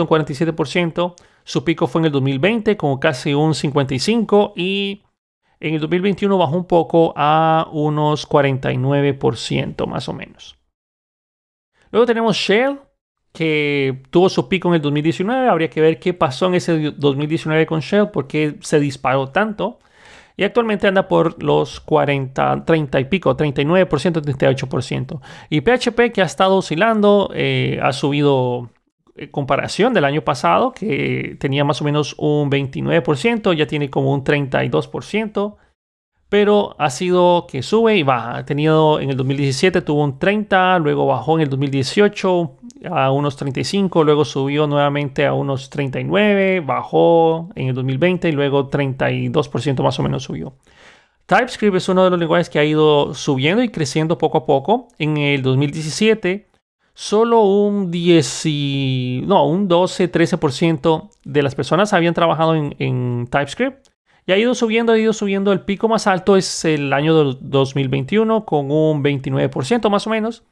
un 0.00 0.06
47%, 0.06 1.14
su 1.42 1.64
pico 1.64 1.86
fue 1.86 2.02
en 2.02 2.04
el 2.04 2.12
2020 2.12 2.76
con 2.76 2.98
casi 2.98 3.32
un 3.32 3.54
55% 3.54 4.52
y 4.56 5.04
en 5.58 5.72
el 5.72 5.80
2021 5.80 6.36
bajó 6.36 6.54
un 6.54 6.66
poco 6.66 7.14
a 7.16 7.66
unos 7.72 8.28
49% 8.28 9.86
más 9.86 10.06
o 10.10 10.12
menos. 10.12 10.58
Luego 11.90 12.04
tenemos 12.04 12.36
Shell, 12.36 12.78
que 13.32 14.02
tuvo 14.10 14.28
su 14.28 14.48
pico 14.48 14.68
en 14.68 14.74
el 14.74 14.82
2019. 14.82 15.48
Habría 15.48 15.70
que 15.70 15.80
ver 15.80 15.98
qué 15.98 16.14
pasó 16.14 16.46
en 16.46 16.54
ese 16.54 16.92
2019 16.92 17.66
con 17.66 17.80
Shell, 17.80 18.10
por 18.10 18.26
qué 18.26 18.56
se 18.60 18.80
disparó 18.80 19.28
tanto. 19.28 19.78
Y 20.36 20.44
actualmente 20.44 20.86
anda 20.86 21.08
por 21.08 21.42
los 21.42 21.80
40, 21.80 22.64
30 22.64 23.00
y 23.00 23.04
pico, 23.06 23.36
39%, 23.36 24.22
38%. 24.22 25.20
Y 25.50 25.60
PHP 25.62 26.12
que 26.12 26.22
ha 26.22 26.26
estado 26.26 26.56
oscilando, 26.56 27.30
eh, 27.34 27.80
ha 27.82 27.92
subido 27.92 28.70
en 29.16 29.24
eh, 29.24 29.30
comparación 29.32 29.94
del 29.94 30.04
año 30.04 30.22
pasado, 30.22 30.72
que 30.72 31.36
tenía 31.40 31.64
más 31.64 31.80
o 31.80 31.84
menos 31.84 32.14
un 32.18 32.50
29%, 32.50 33.52
ya 33.52 33.66
tiene 33.66 33.90
como 33.90 34.12
un 34.12 34.22
32% 34.22 35.56
pero 36.28 36.76
ha 36.78 36.90
sido 36.90 37.46
que 37.48 37.62
sube 37.62 37.96
y 37.96 38.02
baja. 38.02 38.36
Ha 38.36 38.44
tenido 38.44 39.00
en 39.00 39.10
el 39.10 39.16
2017 39.16 39.82
tuvo 39.82 40.04
un 40.04 40.18
30, 40.18 40.78
luego 40.78 41.06
bajó 41.06 41.36
en 41.36 41.42
el 41.42 41.48
2018 41.48 42.56
a 42.90 43.10
unos 43.10 43.36
35, 43.36 44.04
luego 44.04 44.24
subió 44.24 44.66
nuevamente 44.66 45.26
a 45.26 45.34
unos 45.34 45.70
39, 45.70 46.60
bajó 46.60 47.50
en 47.54 47.68
el 47.68 47.74
2020 47.74 48.28
y 48.28 48.32
luego 48.32 48.70
32% 48.70 49.82
más 49.82 49.98
o 49.98 50.02
menos 50.02 50.24
subió. 50.24 50.54
TypeScript 51.26 51.76
es 51.76 51.88
uno 51.88 52.04
de 52.04 52.10
los 52.10 52.18
lenguajes 52.18 52.48
que 52.48 52.58
ha 52.58 52.64
ido 52.64 53.14
subiendo 53.14 53.62
y 53.62 53.68
creciendo 53.68 54.16
poco 54.16 54.38
a 54.38 54.46
poco. 54.46 54.88
En 54.98 55.18
el 55.18 55.42
2017 55.42 56.48
solo 56.94 57.42
un 57.42 57.90
10, 57.90 58.44
no, 59.26 59.46
un 59.46 59.68
12-13% 59.68 61.10
de 61.24 61.42
las 61.42 61.54
personas 61.54 61.92
habían 61.92 62.14
trabajado 62.14 62.54
en, 62.54 62.74
en 62.78 63.28
TypeScript 63.30 63.88
y 64.26 64.32
ha 64.32 64.36
ido 64.36 64.54
subiendo, 64.54 64.92
ha 64.92 64.98
ido 64.98 65.12
subiendo. 65.12 65.52
El 65.52 65.60
pico 65.60 65.88
más 65.88 66.06
alto 66.06 66.36
es 66.36 66.64
el 66.64 66.92
año 66.92 67.14
2021 67.14 68.44
con 68.44 68.70
un 68.70 69.02
29% 69.02 69.88
más 69.90 70.06
o 70.06 70.10
menos. 70.10 70.44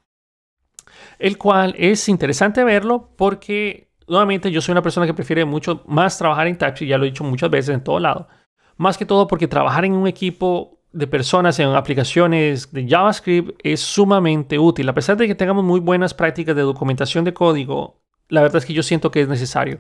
El 1.19 1.39
cual 1.39 1.75
es 1.79 2.09
interesante 2.09 2.63
verlo 2.65 3.11
porque 3.17 3.89
nuevamente 4.07 4.51
yo 4.51 4.61
soy 4.61 4.73
una 4.73 4.83
persona 4.83 5.07
que 5.07 5.15
prefiere 5.15 5.45
mucho 5.45 5.83
más 5.87 6.19
trabajar 6.19 6.47
en 6.47 6.57
TypeScript, 6.57 6.91
ya 6.91 6.99
lo 6.99 7.05
he 7.05 7.09
dicho 7.09 7.25
muchas 7.25 7.51
veces 7.51 7.75
en 7.75 7.83
todo 7.83 7.99
lado. 7.99 8.29
Más 8.77 8.99
que 8.99 9.07
todo 9.07 9.27
porque 9.27 9.49
trabajar 9.49 9.85
en 9.85 9.93
un 9.93 10.07
equipo 10.07 10.77
de 10.93 11.07
personas 11.07 11.59
en 11.59 11.69
aplicaciones 11.69 12.73
de 12.73 12.89
JavaScript 12.89 13.59
es 13.63 13.81
sumamente 13.81 14.59
útil. 14.59 14.89
A 14.89 14.95
pesar 14.95 15.17
de 15.17 15.27
que 15.27 15.35
tengamos 15.35 15.65
muy 15.65 15.81
buenas 15.81 16.15
prácticas 16.15 16.57
de 16.57 16.63
documentación 16.63 17.25
de 17.25 17.35
código, 17.35 18.01
la 18.29 18.43
verdad 18.43 18.59
es 18.59 18.65
que 18.65 18.73
yo 18.73 18.83
siento 18.83 19.11
que 19.11 19.21
es 19.21 19.29
necesario. 19.29 19.79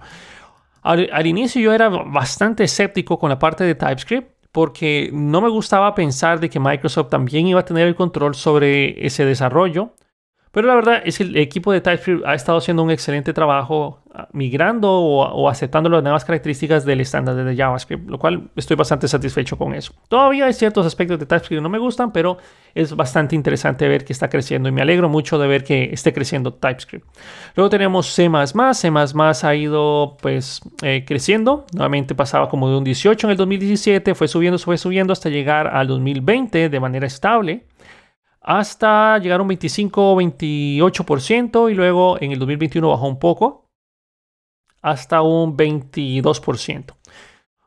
Al, 0.82 1.26
inicio 1.26 1.60
yo 1.60 1.72
era 1.72 1.88
bastante 1.88 2.62
escéptico 2.64 3.18
con 3.18 3.28
la 3.28 3.38
parte 3.38 3.64
de 3.64 3.74
TypeScript 3.74 4.30
porque 4.52 5.10
no 5.12 5.40
me 5.40 5.48
gustaba 5.48 5.94
pensar 5.94 6.38
de 6.38 6.48
que 6.48 6.60
Microsoft 6.60 7.10
también 7.10 7.48
iba 7.48 7.60
a 7.60 7.64
tener 7.64 7.88
el 7.88 7.96
control 7.96 8.34
sobre 8.34 9.04
ese 9.04 9.24
desarrollo. 9.24 9.94
Pero 10.56 10.68
la 10.68 10.74
verdad 10.74 11.02
es 11.04 11.18
que 11.18 11.24
el 11.24 11.36
equipo 11.36 11.70
de 11.70 11.82
TypeScript 11.82 12.24
ha 12.24 12.34
estado 12.34 12.56
haciendo 12.56 12.82
un 12.82 12.90
excelente 12.90 13.34
trabajo 13.34 14.00
ah, 14.14 14.26
migrando 14.32 14.90
o, 14.90 15.50
aceptando 15.50 15.90
las 15.90 16.02
nuevas 16.02 16.24
características 16.24 16.86
del 16.86 17.02
estándar 17.02 17.36
de 17.36 17.54
JavaScript, 17.54 18.08
lo 18.08 18.18
cual 18.18 18.48
estoy 18.56 18.74
bastante 18.74 19.06
satisfecho 19.06 19.58
con 19.58 19.74
eso. 19.74 19.92
Todavía 20.08 20.46
hay 20.46 20.54
ciertos 20.54 20.86
aspectos 20.86 21.18
de 21.18 21.26
TypeScript 21.26 21.58
que 21.58 21.60
no 21.60 21.68
me 21.68 21.76
gustan, 21.76 22.10
pero 22.10 22.38
es 22.74 22.96
bastante 22.96 23.34
interesante 23.34 23.86
ver 23.86 24.06
que 24.06 24.14
está 24.14 24.30
creciendo 24.30 24.70
y 24.70 24.72
me 24.72 24.80
alegro 24.80 25.10
mucho 25.10 25.38
de 25.38 25.46
ver 25.46 25.62
que 25.62 25.90
esté 25.92 26.14
creciendo 26.14 26.54
TypeScript. 26.54 27.06
Luego 27.54 27.68
tenemos 27.68 28.06
C++, 28.06 28.26
C++ 28.72 28.90
ha 29.42 29.54
ido 29.54 30.16
pues 30.22 30.62
eh, 30.80 31.04
creciendo, 31.06 31.66
nuevamente 31.74 32.14
pasaba 32.14 32.48
como 32.48 32.70
de 32.70 32.78
un 32.78 32.84
18 32.84 33.26
en 33.26 33.30
el 33.32 33.36
2017, 33.36 34.14
fue 34.14 34.26
subiendo, 34.26 34.58
fue 34.58 34.78
subiendo 34.78 35.12
hasta 35.12 35.28
llegar 35.28 35.66
al 35.66 35.86
2020 35.86 36.70
de 36.70 36.80
manera 36.80 37.06
estable 37.06 37.64
hasta 38.46 39.18
llegar 39.18 39.40
a 39.40 39.42
un 39.42 39.48
25 39.48 40.12
o 40.12 40.16
28% 40.16 41.70
y 41.70 41.74
luego 41.74 42.16
en 42.20 42.30
el 42.30 42.38
2021 42.38 42.88
bajó 42.88 43.08
un 43.08 43.18
poco 43.18 43.68
hasta 44.80 45.20
un 45.20 45.56
22%. 45.56 46.94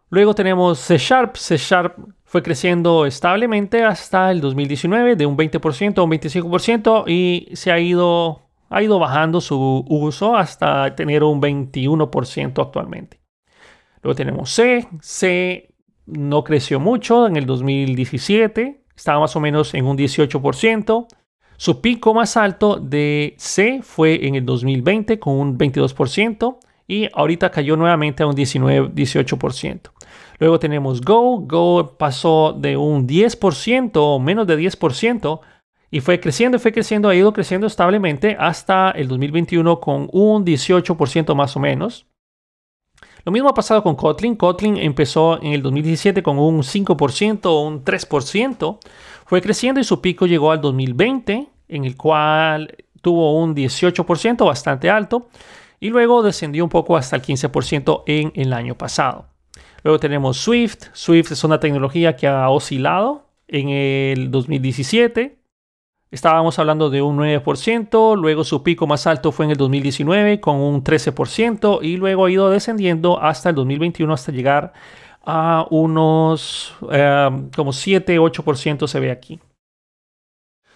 Luego 0.10 0.34
tenemos 0.34 0.80
C 0.80 0.98
Sharp. 0.98 1.36
C 1.36 1.58
Sharp 1.58 1.98
fue 2.24 2.42
creciendo 2.42 3.06
establemente 3.06 3.84
hasta 3.84 4.32
el 4.32 4.40
2019 4.40 5.18
de 5.18 5.26
un 5.26 5.36
20% 5.36 5.98
a 5.98 6.04
un 6.04 6.12
25% 6.12 7.04
y 7.08 7.54
se 7.58 7.74
ha 7.74 7.80
ido, 7.80 8.48
ha 8.70 8.82
ido 8.82 9.00
bajando 9.00 9.42
su 9.42 9.86
uso 9.90 10.38
hasta 10.38 10.96
tener 10.96 11.24
un 11.24 11.42
21% 11.42 12.66
actualmente. 12.66 13.20
Luego 14.02 14.16
tenemos 14.16 14.50
C. 14.50 14.88
C 15.02 15.76
no 16.06 16.46
creció 16.46 16.80
mucho 16.80 17.28
en 17.28 17.36
el 17.36 17.46
2017 17.46 18.86
estaba 19.00 19.22
más 19.22 19.36
o 19.36 19.40
menos 19.40 19.74
en 19.74 19.86
un 19.86 19.98
18%. 19.98 21.08
Su 21.56 21.82
pico 21.82 22.14
más 22.14 22.36
alto 22.38 22.76
de 22.76 23.34
C 23.38 23.80
fue 23.82 24.28
en 24.28 24.36
el 24.36 24.46
2020 24.46 25.20
con 25.20 25.36
un 25.36 25.58
22% 25.58 26.58
y 26.88 27.08
ahorita 27.14 27.50
cayó 27.50 27.78
nuevamente 27.78 28.24
a 28.24 28.28
un 28.28 28.36
19-18%. 28.36 29.92
Luego 30.40 30.60
tenemos 30.60 31.02
Go. 31.02 31.40
Go 31.40 31.96
pasó 31.98 32.54
de 32.54 32.76
un 32.76 33.08
10% 33.08 33.92
o 33.96 34.20
menos 34.20 34.48
de 34.48 34.58
10% 34.58 35.40
y 35.92 36.02
fue 36.02 36.20
creciendo, 36.20 36.60
fue 36.60 36.72
creciendo, 36.74 37.10
ha 37.10 37.16
ido 37.16 37.32
creciendo 37.32 37.68
establemente 37.68 38.36
hasta 38.38 38.92
el 38.92 39.08
2021 39.08 39.80
con 39.80 40.10
un 40.12 40.46
18% 40.46 41.36
más 41.36 41.56
o 41.56 41.60
menos. 41.60 42.06
Lo 43.26 43.32
mismo 43.32 43.50
ha 43.50 43.54
pasado 43.54 43.84
con 43.84 43.96
Kotlin. 43.96 44.36
Kotlin 44.36 44.78
empezó 44.78 45.42
en 45.42 45.54
el 45.54 45.62
2017 45.62 46.24
con 46.24 46.40
un 46.40 46.62
5% 46.62 47.46
o 47.46 47.62
un 47.62 47.84
3%. 47.84 48.78
Fue 49.26 49.42
creciendo 49.42 49.80
y 49.80 49.84
su 49.84 50.02
pico 50.02 50.26
llegó 50.26 50.52
al 50.52 50.62
2020, 50.62 51.48
en 51.68 51.86
el 51.86 51.96
cual 51.96 52.76
tuvo 53.02 53.40
un 53.42 53.56
18% 53.56 54.46
bastante 54.46 54.90
alto. 54.90 55.30
Y 55.80 55.90
luego 55.90 56.24
descendió 56.24 56.64
un 56.64 56.70
poco 56.70 56.98
hasta 56.98 57.16
el 57.16 57.22
15% 57.22 58.04
en 58.06 58.32
el 58.36 58.54
año 58.54 58.76
pasado. 58.76 59.26
Luego 59.84 60.00
tenemos 60.00 60.38
Swift. 60.38 60.88
Swift 60.94 61.32
es 61.32 61.44
una 61.44 61.60
tecnología 61.60 62.16
que 62.16 62.28
ha 62.28 62.50
oscilado 62.50 63.30
en 63.48 63.70
el 63.70 64.30
2017 64.30 65.39
Estábamos 66.12 66.58
hablando 66.58 66.90
de 66.90 67.04
un 67.04 67.18
9%, 67.18 68.18
luego 68.18 68.44
su 68.44 68.64
pico 68.64 68.88
más 68.88 69.06
alto 69.06 69.32
fue 69.32 69.46
en 69.46 69.52
el 69.52 69.58
2019 69.58 70.40
con 70.40 70.56
un 70.56 70.84
13% 70.84 71.84
y 71.84 71.98
luego 71.98 72.26
ha 72.26 72.32
ido 72.32 72.50
descendiendo 72.50 73.22
hasta 73.22 73.50
el 73.50 73.56
2021 73.56 74.12
hasta 74.12 74.32
llegar 74.32 74.74
a 75.24 75.68
unos 75.70 76.74
em, 76.90 77.52
como 77.52 77.72
7-8% 77.72 78.88
se 78.88 79.00
ve 79.00 79.12
aquí. 79.12 79.40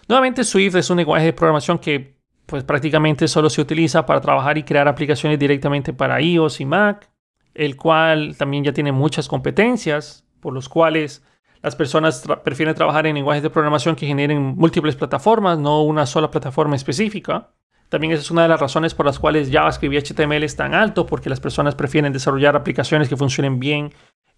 Nuevamente 0.08 0.44
Swift 0.44 0.76
es 0.76 0.90
un 0.92 0.98
lenguaje 0.98 1.26
de 1.26 1.34
programación 1.34 1.80
que 1.80 2.22
pues 2.46 2.64
prácticamente 2.64 3.28
solo 3.28 3.50
se 3.50 3.62
utiliza 3.62 4.06
para 4.06 4.22
trabajar 4.22 4.60
y 4.60 4.64
crear 4.64 4.88
aplicaciones 4.88 5.40
directamente 5.40 5.94
para 5.94 6.22
iOS 6.22 6.62
y 6.62 6.66
Mac, 6.66 7.10
el 7.56 7.76
cual 7.76 8.36
también 8.38 8.66
ya 8.66 8.74
tiene 8.74 8.92
muchas 8.92 9.28
competencias 9.28 10.28
por 10.40 10.54
los 10.54 10.70
cuales 10.70 11.24
las 11.64 11.78
personas 11.78 12.26
prefieren 12.44 12.76
trabajar 12.76 13.08
en 13.08 13.16
lenguajes 13.16 13.42
de 13.42 13.50
programación 13.50 13.96
que 13.96 14.06
generen 14.06 14.42
múltiples 14.58 14.98
plataformas, 14.98 15.58
no 15.58 15.82
una 15.84 16.06
sola 16.06 16.30
plataforma 16.30 16.76
específica. 16.76 17.52
También 17.88 18.12
esa 18.12 18.22
es 18.22 18.32
una 18.32 18.44
de 18.44 18.50
las 18.50 18.60
razones 18.60 18.94
por 18.94 19.06
las 19.06 19.18
cuales 19.18 19.50
JavaScript 19.50 19.94
y 19.94 20.14
HTML 20.14 20.44
es 20.44 20.58
tan 20.58 20.74
alto, 20.74 21.06
porque 21.06 21.30
las 21.30 21.40
personas 21.40 21.74
prefieren 21.74 22.12
desarrollar 22.12 22.58
aplicaciones 22.58 23.08
que 23.08 23.16
funcionen 23.16 23.62
bien 23.62 23.94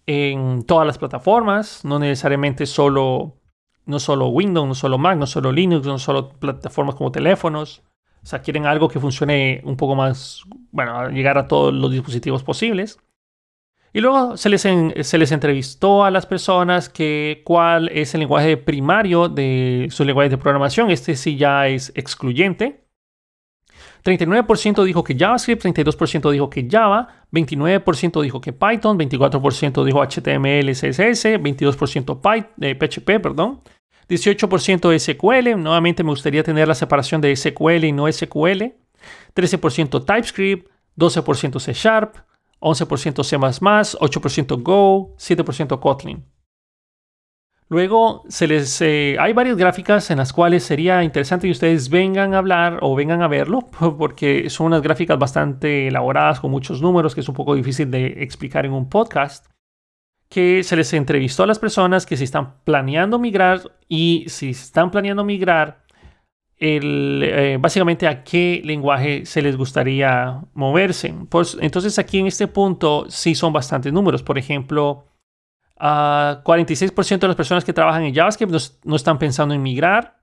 en 0.06 0.62
todas 0.64 0.86
las 0.86 0.98
plataformas, 0.98 1.84
no 1.84 1.98
necesariamente 1.98 2.64
solo, 2.64 3.34
no 3.86 3.98
solo 3.98 4.28
Windows, 4.28 4.68
no 4.68 4.74
solo 4.76 4.96
Mac, 4.96 5.18
no 5.18 5.26
solo 5.26 5.50
Linux, 5.50 5.84
no 5.84 5.98
solo 5.98 6.28
plataformas 6.28 6.94
como 6.94 7.10
teléfonos. 7.10 7.82
O 8.22 8.26
sea, 8.26 8.40
quieren 8.40 8.66
algo 8.66 8.88
que 8.88 9.00
funcione 9.00 9.62
un 9.64 9.76
poco 9.76 9.96
más, 9.96 10.42
bueno, 10.70 11.08
llegar 11.08 11.38
a 11.38 11.48
todos 11.48 11.74
los 11.74 11.90
dispositivos 11.90 12.44
posibles. 12.44 13.00
Y 13.96 14.02
luego 14.02 14.36
se 14.36 14.50
les, 14.50 14.66
entrevistó 15.32 16.04
a 16.04 16.10
las 16.10 16.26
personas 16.26 16.90
que 16.90 17.40
cuál 17.46 17.88
es 17.88 18.12
el 18.12 18.20
lenguaje 18.20 18.58
primario 18.58 19.30
de 19.30 19.88
su 19.90 20.04
lenguaje 20.04 20.28
de 20.28 20.36
programación. 20.36 20.90
Este 20.90 21.16
sí 21.16 21.38
ya 21.38 21.66
es 21.66 21.92
excluyente. 21.94 22.84
39% 24.04 24.84
dijo 24.84 25.02
que 25.02 25.16
JavaScript, 25.16 25.64
32% 25.64 26.30
dijo 26.30 26.50
que 26.50 26.68
Java, 26.70 27.24
29% 27.32 28.20
dijo 28.20 28.42
que 28.42 28.52
Python, 28.52 28.98
24% 28.98 29.82
dijo 29.82 30.02
HTML, 30.02 30.72
CSS, 30.72 31.40
22% 31.40 32.20
PHP, 32.20 33.22
perdón, 33.22 33.62
18% 34.10 34.98
SQL. 34.98 35.58
Nuevamente 35.58 36.04
me 36.04 36.10
gustaría 36.10 36.42
tener 36.42 36.68
la 36.68 36.74
separación 36.74 37.22
de 37.22 37.34
SQL 37.34 37.84
y 37.84 37.92
no 37.92 38.12
SQL. 38.12 38.74
13% 39.34 40.04
TypeScript, 40.04 40.70
12% 40.98 41.60
C 41.60 41.72
Sharp, 41.72 42.16
11% 42.66 43.22
C++, 43.22 43.36
8% 43.36 44.62
Go, 44.62 45.14
7% 45.16 45.80
Kotlin. 45.80 46.24
Luego 47.68 48.22
se 48.28 48.46
les, 48.46 48.80
eh, 48.80 49.16
hay 49.18 49.32
varias 49.32 49.56
gráficas 49.56 50.10
en 50.10 50.18
las 50.18 50.32
cuales 50.32 50.62
sería 50.62 51.02
interesante 51.02 51.48
que 51.48 51.52
ustedes 51.52 51.88
vengan 51.90 52.34
a 52.34 52.38
hablar 52.38 52.78
o 52.82 52.94
vengan 52.94 53.22
a 53.22 53.28
verlo, 53.28 53.60
porque 53.98 54.50
son 54.50 54.66
unas 54.66 54.82
gráficas 54.82 55.18
bastante 55.18 55.88
elaboradas 55.88 56.40
con 56.40 56.50
muchos 56.50 56.80
números 56.82 57.14
que 57.14 57.20
es 57.22 57.28
un 57.28 57.34
poco 57.34 57.54
difícil 57.54 57.90
de 57.90 58.22
explicar 58.22 58.66
en 58.66 58.72
un 58.72 58.88
podcast. 58.88 59.46
Que 60.28 60.64
se 60.64 60.74
les 60.74 60.92
entrevistó 60.92 61.44
a 61.44 61.46
las 61.46 61.60
personas 61.60 62.04
que 62.04 62.16
se 62.16 62.24
están 62.24 62.58
planeando 62.64 63.20
migrar 63.20 63.60
y 63.88 64.24
si 64.26 64.50
están 64.50 64.90
planeando 64.90 65.22
migrar, 65.22 65.85
eh, 66.58 67.58
básicamente 67.60 68.06
a 68.06 68.24
qué 68.24 68.62
lenguaje 68.64 69.26
se 69.26 69.42
les 69.42 69.56
gustaría 69.56 70.40
moverse. 70.54 71.14
Pues, 71.28 71.56
entonces 71.60 71.98
aquí 71.98 72.18
en 72.18 72.26
este 72.26 72.48
punto 72.48 73.06
sí 73.08 73.34
son 73.34 73.52
bastantes 73.52 73.92
números. 73.92 74.22
Por 74.22 74.38
ejemplo, 74.38 75.06
uh, 75.78 76.42
46% 76.42 77.18
de 77.18 77.28
las 77.28 77.36
personas 77.36 77.64
que 77.64 77.72
trabajan 77.72 78.04
en 78.04 78.14
JavaScript 78.14 78.52
no, 78.84 78.96
están 78.96 79.18
pensando 79.18 79.54
en 79.54 79.62
migrar. 79.62 80.16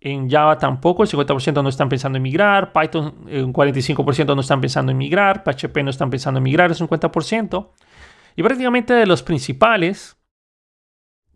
En 0.00 0.30
Java 0.30 0.58
tampoco, 0.58 1.02
el 1.02 1.08
50% 1.08 1.60
no 1.60 1.68
están 1.68 1.88
pensando 1.88 2.16
en 2.16 2.22
migrar. 2.22 2.72
Python, 2.72 3.24
eh, 3.26 3.42
un 3.42 3.52
45% 3.52 4.34
no 4.34 4.42
están 4.42 4.60
pensando 4.60 4.92
en 4.92 4.98
migrar. 4.98 5.42
PHP 5.42 5.82
no 5.82 5.90
están 5.90 6.08
pensando 6.08 6.38
en 6.38 6.44
migrar, 6.44 6.70
es 6.70 6.80
un 6.80 6.88
50%. 6.88 7.72
Y 8.36 8.42
prácticamente 8.44 8.94
de 8.94 9.06
los 9.06 9.24
principales, 9.24 10.17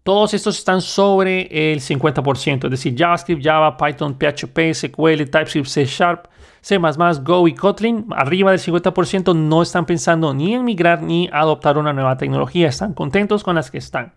todos 0.03 0.35
estos 0.35 0.59
están 0.59 0.81
sobre 0.81 1.73
el 1.73 1.81
50%, 1.81 2.65
es 2.65 2.71
decir, 2.71 2.95
JavaScript, 2.97 3.45
Java, 3.45 3.77
Python, 3.77 4.19
PHP, 4.19 4.75
SQL, 4.75 5.25
TypeScript, 5.31 5.69
C 5.69 5.85
Sharp, 5.85 6.27
C++, 6.61 6.79
Go 7.23 7.47
y 7.47 7.55
Kotlin, 7.55 8.07
arriba 8.11 8.51
del 8.51 8.61
50% 8.61 9.37
no 9.37 9.63
están 9.63 9.87
pensando 9.87 10.35
ni 10.35 10.55
en 10.55 10.65
migrar 10.65 11.03
ni 11.03 11.29
adoptar 11.33 11.79
una 11.79 11.93
nueva 11.93 12.17
tecnología, 12.17 12.69
están 12.69 12.95
contentos 12.95 13.45
con 13.45 13.55
las 13.55 13.71
que 13.71 13.79
están. 13.79 14.15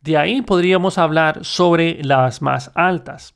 De 0.00 0.16
ahí 0.16 0.42
podríamos 0.42 0.98
hablar 0.98 1.44
sobre 1.44 2.02
las 2.02 2.42
más 2.42 2.70
altas. 2.74 3.34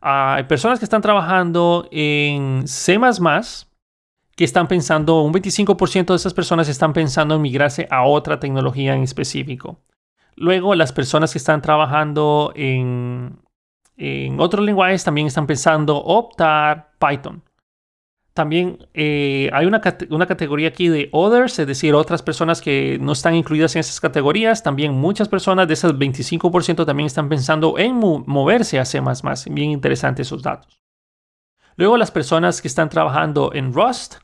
Hay 0.00 0.44
personas 0.44 0.78
que 0.78 0.84
están 0.84 1.02
trabajando 1.02 1.88
en 1.90 2.66
C++, 2.66 2.98
que 4.34 4.44
están 4.44 4.68
pensando, 4.68 5.22
un 5.22 5.32
25% 5.32 6.06
de 6.06 6.16
esas 6.16 6.34
personas 6.34 6.68
están 6.68 6.92
pensando 6.92 7.34
en 7.34 7.42
migrarse 7.42 7.88
a 7.90 8.04
otra 8.04 8.38
tecnología 8.38 8.94
en 8.94 9.02
específico. 9.02 9.80
Luego, 10.36 10.74
las 10.74 10.92
personas 10.92 11.32
que 11.32 11.38
están 11.38 11.62
trabajando 11.62 12.52
en, 12.54 13.38
otros 14.38 14.64
lenguajes 14.64 15.02
también 15.02 15.26
están 15.26 15.46
pensando 15.46 15.96
optar 15.96 16.92
Python. 16.98 17.42
También 18.34 18.86
eh, 18.92 19.48
hay 19.54 19.64
una, 19.64 19.80
categoría 19.80 20.68
aquí 20.68 20.88
de 20.88 21.08
others, 21.12 21.58
es 21.58 21.66
decir, 21.66 21.94
otras 21.94 22.22
personas 22.22 22.60
que 22.60 22.98
no 23.00 23.12
están 23.12 23.34
incluidas 23.34 23.74
en 23.76 23.80
esas 23.80 23.98
categorías. 23.98 24.62
También 24.62 24.92
muchas 24.92 25.26
personas 25.26 25.66
de 25.68 25.72
esas 25.72 25.94
25% 25.94 26.84
también 26.84 27.06
están 27.06 27.30
pensando 27.30 27.78
en 27.78 27.94
moverse 27.94 28.78
a 28.78 28.84
C++. 28.84 29.00
Bien 29.50 29.70
interesantes 29.70 30.26
esos 30.26 30.42
datos. 30.42 30.82
Luego 31.76 31.96
las 31.96 32.10
personas 32.10 32.60
que 32.60 32.68
están 32.68 32.90
trabajando 32.90 33.52
en 33.54 33.72
Rust 33.72 34.16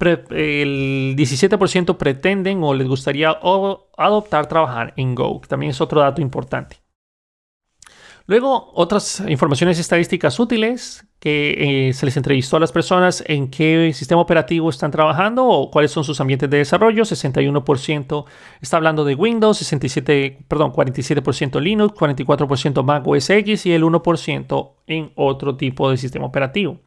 el 0.00 1.14
17% 1.16 1.96
pretenden 1.96 2.62
o 2.62 2.74
les 2.74 2.88
gustaría 2.88 3.30
adoptar 3.30 4.46
trabajar 4.48 4.92
en 4.96 5.14
Go, 5.14 5.40
también 5.48 5.70
es 5.70 5.80
otro 5.80 6.00
dato 6.00 6.20
importante. 6.20 6.78
Luego, 8.28 8.72
otras 8.74 9.22
informaciones 9.28 9.78
estadísticas 9.78 10.40
útiles 10.40 11.06
que 11.20 11.88
eh, 11.88 11.92
se 11.92 12.06
les 12.06 12.16
entrevistó 12.16 12.56
a 12.56 12.60
las 12.60 12.72
personas 12.72 13.22
en 13.28 13.48
qué 13.48 13.92
sistema 13.94 14.20
operativo 14.20 14.68
están 14.68 14.90
trabajando 14.90 15.46
o 15.46 15.70
cuáles 15.70 15.92
son 15.92 16.02
sus 16.02 16.20
ambientes 16.20 16.50
de 16.50 16.58
desarrollo. 16.58 17.04
61% 17.04 18.24
está 18.60 18.78
hablando 18.78 19.04
de 19.04 19.14
Windows, 19.14 19.58
67, 19.58 20.44
perdón, 20.48 20.72
47% 20.72 21.60
Linux, 21.60 21.94
44% 21.96 22.82
Mac 22.82 23.06
OS 23.06 23.30
X 23.30 23.64
y 23.64 23.72
el 23.72 23.84
1% 23.84 24.72
en 24.88 25.12
otro 25.14 25.56
tipo 25.56 25.88
de 25.88 25.96
sistema 25.96 26.26
operativo. 26.26 26.80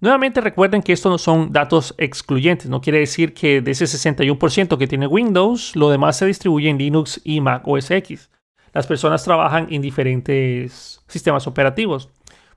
Nuevamente 0.00 0.40
recuerden 0.40 0.82
que 0.82 0.92
estos 0.92 1.10
no 1.10 1.18
son 1.18 1.52
datos 1.52 1.94
excluyentes, 1.98 2.68
no 2.68 2.80
quiere 2.80 3.00
decir 3.00 3.34
que 3.34 3.60
de 3.60 3.72
ese 3.72 3.86
61% 3.86 4.78
que 4.78 4.86
tiene 4.86 5.08
Windows, 5.08 5.74
lo 5.74 5.90
demás 5.90 6.16
se 6.16 6.26
distribuye 6.26 6.68
en 6.68 6.78
Linux 6.78 7.20
y 7.24 7.40
Mac 7.40 7.66
OS 7.66 7.90
X. 7.90 8.30
Las 8.72 8.86
personas 8.86 9.24
trabajan 9.24 9.66
en 9.70 9.82
diferentes 9.82 11.02
sistemas 11.08 11.48
operativos. 11.48 12.10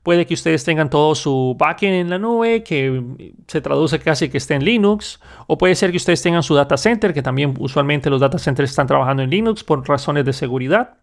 Puede 0.04 0.28
que 0.28 0.36
ustedes 0.36 0.64
tengan 0.64 0.90
todo 0.90 1.16
su 1.16 1.56
backend 1.58 1.94
en 1.94 2.10
la 2.12 2.20
nube, 2.20 2.64
que 2.64 3.04
se 3.48 3.62
traduce 3.62 4.00
casi 4.00 4.30
que 4.30 4.38
esté 4.38 4.56
en 4.56 4.66
Linux, 4.66 5.20
o 5.48 5.58
puede 5.58 5.76
ser 5.76 5.92
que 5.92 5.98
ustedes 5.98 6.22
tengan 6.22 6.44
su 6.44 6.54
data 6.54 6.78
center, 6.78 7.14
que 7.14 7.22
también 7.24 7.56
usualmente 7.60 8.10
los 8.10 8.22
data 8.22 8.38
centers 8.38 8.70
están 8.70 8.88
trabajando 8.88 9.24
en 9.24 9.32
Linux 9.32 9.64
por 9.64 9.88
razones 9.88 10.26
de 10.26 10.34
seguridad. 10.34 10.98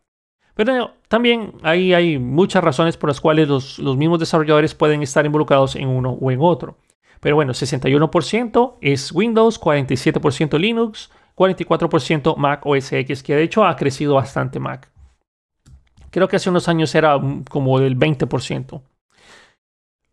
Pero 0.58 0.94
también 1.06 1.52
hay 1.62 2.18
muchas 2.18 2.64
razones 2.64 2.96
por 2.96 3.08
las 3.08 3.20
cuales 3.20 3.46
los, 3.46 3.78
mismos 3.78 4.18
desarrolladores 4.18 4.74
pueden 4.74 5.04
estar 5.04 5.24
involucrados 5.24 5.76
en 5.76 5.86
uno 5.86 6.18
o 6.20 6.32
en 6.32 6.40
otro. 6.40 6.76
Pero 7.20 7.36
bueno, 7.36 7.52
61% 7.52 8.74
es 8.80 9.12
Windows, 9.12 9.60
47% 9.60 10.58
Linux, 10.58 11.12
44% 11.36 12.36
Mac 12.36 12.66
OS 12.66 12.90
X, 12.90 13.22
que 13.22 13.36
de 13.36 13.44
hecho 13.44 13.64
ha 13.64 13.76
crecido 13.76 14.16
bastante 14.16 14.58
Mac. 14.58 14.90
Creo 16.10 16.26
que 16.26 16.34
hace 16.34 16.50
unos 16.50 16.66
años 16.66 16.92
era 16.96 17.20
como 17.48 17.78
del 17.78 17.96
20%. 17.96 18.82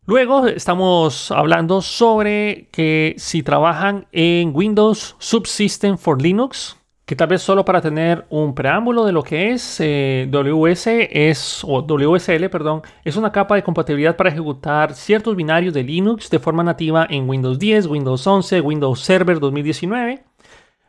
Luego 0.05 0.45
estamos 0.45 1.31
hablando 1.31 1.81
sobre 1.81 2.69
que 2.71 3.15
si 3.17 3.41
trabajan 3.41 4.05
en 4.11 4.51
Windows 4.53 5.15
Subsystem 5.17 5.97
for 5.97 6.21
Linux, 6.21 6.77
que 7.05 7.15
tal 7.15 7.27
vez 7.27 7.41
solo 7.41 7.63
para 7.63 7.81
tener 7.81 8.25
un 8.29 8.55
preámbulo 8.55 9.05
de 9.05 9.11
lo 9.11 9.21
que 9.21 9.51
es 9.51 9.77
eh, 9.79 10.27
WS 10.31 10.87
es, 11.11 11.63
o 11.63 11.81
WSL, 11.83 12.49
es 13.03 13.15
una 13.15 13.31
capa 13.31 13.55
de 13.55 13.63
compatibilidad 13.63 14.15
para 14.15 14.31
ejecutar 14.31 14.93
ciertos 14.95 15.35
binarios 15.35 15.73
de 15.73 15.83
Linux 15.83 16.29
de 16.31 16.39
forma 16.39 16.63
nativa 16.63 17.05
en 17.09 17.29
Windows 17.29 17.59
10, 17.59 17.85
Windows 17.87 18.25
11, 18.25 18.59
Windows 18.61 18.99
Server 19.01 19.39
2019. 19.39 20.23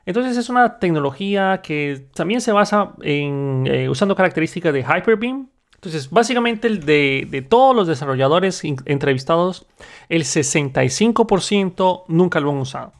Entonces 0.06 0.36
es 0.38 0.48
una 0.48 0.78
tecnología 0.78 1.60
que 1.62 2.08
también 2.14 2.40
se 2.40 2.52
basa 2.52 2.94
en 3.02 3.66
eh, 3.66 3.88
usando 3.90 4.14
características 4.14 4.72
de 4.72 4.82
Hyper-V. 4.82 5.46
Entonces, 5.74 6.08
básicamente 6.10 6.70
de, 6.70 7.28
de 7.30 7.42
todos 7.42 7.76
los 7.76 7.86
desarrolladores 7.86 8.62
entrevistados, 8.64 9.66
el 10.08 10.22
65% 10.22 12.04
nunca 12.08 12.40
lo 12.40 12.50
han 12.50 12.56
usado. 12.56 12.92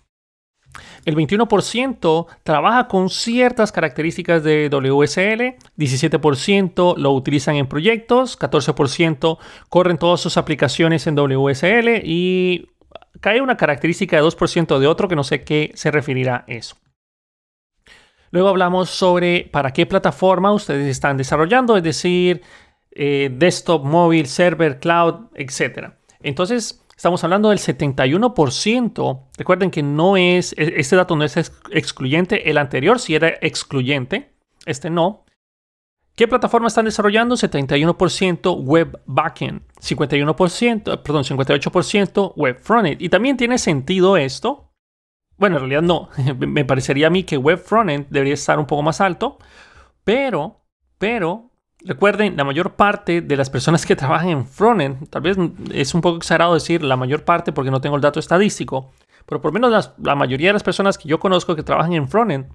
El 1.07 1.14
21% 1.14 2.27
trabaja 2.42 2.88
con 2.88 3.11
ciertas 3.11 3.71
características 3.71 4.42
de 4.42 4.69
WSL, 4.69 5.55
17% 5.79 6.97
lo 6.97 7.12
utilizan 7.12 7.55
en 7.55 7.69
proyectos, 7.69 8.37
14% 8.37 9.38
corren 9.69 9.99
todas 9.99 10.21
sus 10.21 10.37
aplicaciones 10.37 11.07
en 11.07 11.14
WSL 11.14 12.03
y 12.03 12.71
cae 13.21 13.40
una 13.40 13.57
característica 13.57 14.16
de 14.16 14.23
2% 14.25 14.79
de 14.81 14.87
otro 14.88 15.07
que 15.07 15.14
no 15.14 15.23
sé 15.23 15.45
qué 15.45 15.71
se 15.75 15.92
referirá 15.92 16.45
a 16.49 16.53
eso. 16.53 16.77
Luego 18.33 18.49
hablamos 18.49 18.90
sobre 18.90 19.49
para 19.53 19.73
qué 19.73 19.87
plataforma 19.87 20.53
ustedes 20.53 20.88
están 20.88 21.16
desarrollando, 21.16 21.77
es 21.77 21.85
decir, 21.85 22.42
eh, 22.90 23.31
desktop, 23.33 23.85
móvil, 23.85 24.27
server, 24.27 24.81
cloud, 24.81 25.27
etc. 25.37 25.92
Entonces, 26.21 26.85
Estamos 26.96 27.22
hablando 27.24 27.50
del 27.50 27.59
71%. 27.59 29.22
Recuerden 29.37 29.70
que 29.70 29.82
no 29.82 30.16
es, 30.16 30.54
e-, 30.56 30.74
este 30.78 30.96
dato 30.96 31.14
no 31.14 31.24
es 31.24 31.37
excluyente. 31.70 32.48
El 32.50 32.59
anterior 32.59 32.98
sí 32.98 33.14
era 33.14 33.28
excluyente. 33.40 34.32
este 34.64 34.88
no. 34.88 35.24
¿Qué 36.16 36.26
plataforma 36.26 36.68
están 36.68 36.87
desarrollando? 36.87 37.35
71% 37.35 38.64
web 38.64 39.02
backend, 39.04 39.61
51%, 39.82 41.02
perdón, 41.02 41.24
58% 41.24 42.32
web 42.37 42.59
frontend. 42.59 43.02
Y 43.02 43.11
también 43.11 43.37
tiene 43.37 43.59
sentido 43.59 44.16
esto. 44.16 44.72
Bueno, 45.37 45.56
en 45.56 45.61
realidad 45.61 45.82
no. 45.82 46.09
Me 46.38 46.64
parecería 46.64 47.09
a 47.09 47.11
mí 47.11 47.24
que 47.24 47.37
web 47.37 47.59
frontend 47.59 48.06
debería 48.09 48.32
estar 48.32 48.59
un 48.59 48.64
poco 48.66 48.82
más 48.82 49.02
alto. 49.02 49.37
Pero, 50.04 50.64
pero, 50.96 51.50
recuerden, 51.87 52.37
la 52.37 52.44
mayor 52.44 52.75
parte 52.75 53.20
de 53.20 53.37
las 53.37 53.49
personas 53.49 53.87
que 53.87 53.96
trabajan 53.96 54.29
en 54.29 54.46
frontend, 54.46 55.09
tal 55.09 55.22
vez 55.22 55.37
es 55.72 55.94
un 55.94 56.01
poco 56.01 56.18
exagerado 56.18 56.55
decir 56.55 56.83
la 56.83 56.96
mayor 56.96 57.25
parte 57.25 57.53
porque 57.53 57.70
no 57.70 57.81
tengo 57.81 57.96
el 57.96 58.03
dato 58.03 58.20
estadístico, 58.20 58.92
pero 59.25 59.40
por 59.40 59.53
lo 59.53 59.61
menos 59.61 59.92
la 60.03 60.14
mayoría 60.14 60.49
de 60.49 60.55
las 60.55 60.62
personas 60.62 60.99
que 60.99 61.09
yo 61.09 61.18
conozco 61.18 61.57
que 61.57 61.62
trabajan 61.62 61.92
en 61.94 62.09
frontend 62.09 62.46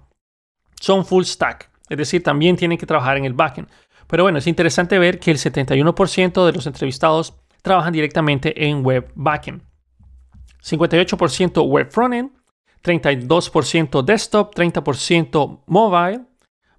son 0.80 1.06
full 1.06 1.24
stack. 1.24 1.70
Es 1.90 1.98
decir, 1.98 2.24
también 2.24 2.56
tienen 2.56 2.78
que 2.78 2.86
trabajar 2.86 3.18
en 3.18 3.26
el 3.26 3.34
backend. 3.34 3.68
Pero 4.08 4.24
bueno, 4.24 4.38
es 4.38 4.48
interesante 4.48 4.98
ver 5.00 5.20
que 5.20 5.32
el 5.32 5.38
71% 5.38 6.46
de 6.46 6.52
los 6.54 6.66
entrevistados 6.66 7.34
trabajan 7.62 7.94
directamente 7.94 8.68
en 8.68 8.84
web 8.84 9.12
backend. 9.16 9.62
58% 10.64 11.68
web 11.68 11.90
frontend, 11.92 12.32
32% 12.84 14.04
desktop, 14.04 14.56
30% 14.56 15.64
mobile, 15.66 16.22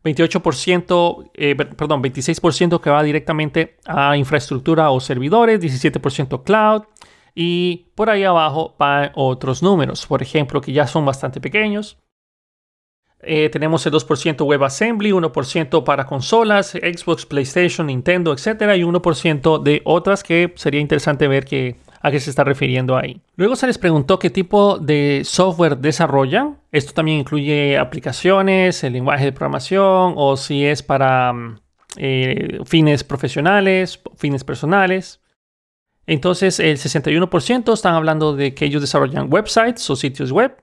28%, 0.05 1.31
eh, 1.35 1.55
perdón, 1.55 2.03
26% 2.03 2.81
que 2.81 2.91
va 2.91 3.03
directamente 3.03 3.77
a 3.87 4.17
infraestructura 4.17 4.91
o 4.91 5.01
servidores, 5.01 5.61
17% 5.61 6.43
cloud 6.43 6.83
y 7.35 7.87
por 7.95 8.11
ahí 8.11 8.25
abajo 8.25 8.75
van 8.79 9.13
otros 9.15 9.63
números, 9.63 10.07
por 10.07 10.23
ejemplo, 10.23 10.61
que 10.61 10.73
ya 10.73 10.87
son 10.87 11.05
bastante 11.07 11.41
pequeños, 11.41 11.99
eh, 13.25 13.49
tenemos 13.51 13.87
el 13.87 13.93
2% 13.93 14.45
WebAssembly, 14.45 15.13
1% 15.13 15.85
para 15.85 16.07
consolas, 16.07 16.73
Xbox, 16.73 17.25
PlayStation, 17.25 17.87
Nintendo, 17.87 18.33
etc. 18.33 18.77
Y 18.77 18.83
1% 18.83 19.59
de 19.63 19.81
otras 19.85 20.25
que 20.25 20.53
sería 20.57 20.81
interesante 20.81 21.29
ver 21.29 21.45
que, 21.45 21.77
a 22.03 22.11
qué 22.11 22.21
se 22.21 22.31
está 22.31 22.45
refiriendo 22.45 22.97
ahí. 22.97 23.23
Luego 23.37 23.57
se 23.57 23.67
les 23.67 23.79
preguntó 23.79 24.19
qué 24.19 24.29
tipo 24.31 24.79
de 24.79 25.23
software 25.25 25.79
desarrollan. 25.79 26.59
Esto 26.73 26.93
también 26.93 27.19
incluye 27.19 27.79
aplicaciones, 27.79 28.83
el 28.85 28.95
lenguaje 28.95 29.27
de 29.27 29.33
programación 29.33 30.15
o 30.17 30.37
si 30.37 30.67
es 30.67 30.83
para 30.83 31.33
mm, 31.33 31.59
eh, 31.99 32.59
fines 32.67 33.05
profesionales, 33.05 34.01
fines 34.17 34.45
personales. 34.45 35.21
Entonces 36.07 36.59
el 36.59 36.77
61% 36.79 37.73
están 37.73 37.95
hablando 37.95 38.35
de 38.35 38.55
que 38.55 38.65
ellos 38.65 38.83
desarrollan 38.83 39.33
websites 39.33 39.89
o 39.89 39.97
sitios 39.97 40.33
web 40.33 40.63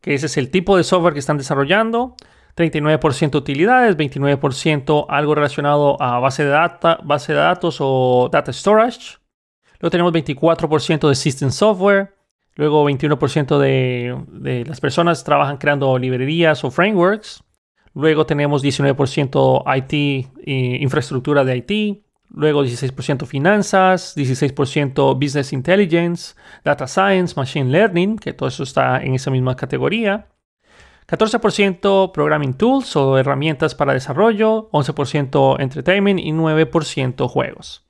que 0.00 0.14
ese 0.14 0.26
es 0.26 0.36
el 0.36 0.50
tipo 0.50 0.76
de 0.76 0.84
software 0.84 1.12
que 1.12 1.20
están 1.20 1.38
desarrollando. 1.38 2.16
39% 2.56 3.36
utilidades, 3.36 3.96
29% 3.96 5.06
algo 5.08 5.34
relacionado 5.34 6.00
a 6.02 6.18
base 6.18 6.44
de, 6.44 6.70
base 7.04 7.32
de 7.32 7.38
datos 7.38 7.76
o 7.80 8.28
data 8.32 8.52
storage. 8.52 9.17
Luego 9.80 9.90
tenemos 9.90 10.12
24% 10.12 11.08
de 11.08 11.14
system 11.14 11.50
software. 11.50 12.14
Luego 12.56 12.88
21% 12.88 13.58
de, 13.58 14.64
las 14.66 14.80
personas 14.80 15.22
trabajan 15.22 15.58
creando 15.58 15.96
librerías 15.96 16.64
o 16.64 16.70
frameworks. 16.70 17.44
Luego 17.94 18.26
tenemos 18.26 18.64
19% 18.64 19.62
IT, 19.76 20.28
infraestructura 20.80 21.44
de 21.44 21.56
IT. 21.56 22.04
Luego 22.30 22.62
16% 22.62 23.26
finanzas, 23.26 24.16
16% 24.16 25.14
business 25.18 25.52
intelligence, 25.52 26.34
data 26.62 26.86
science, 26.86 27.34
machine 27.36 27.70
learning, 27.70 28.16
que 28.16 28.34
todo 28.34 28.48
eso 28.48 28.64
está 28.64 29.02
en 29.02 29.14
esa 29.14 29.30
misma 29.30 29.56
categoría. 29.56 30.26
14% 31.06 32.12
programming 32.12 32.52
tools 32.52 32.94
o 32.96 33.16
herramientas 33.16 33.74
para 33.74 33.94
desarrollo, 33.94 34.68
11% 34.72 35.58
entertainment 35.58 36.20
y 36.20 36.32
9% 36.32 37.28
juegos. 37.28 37.87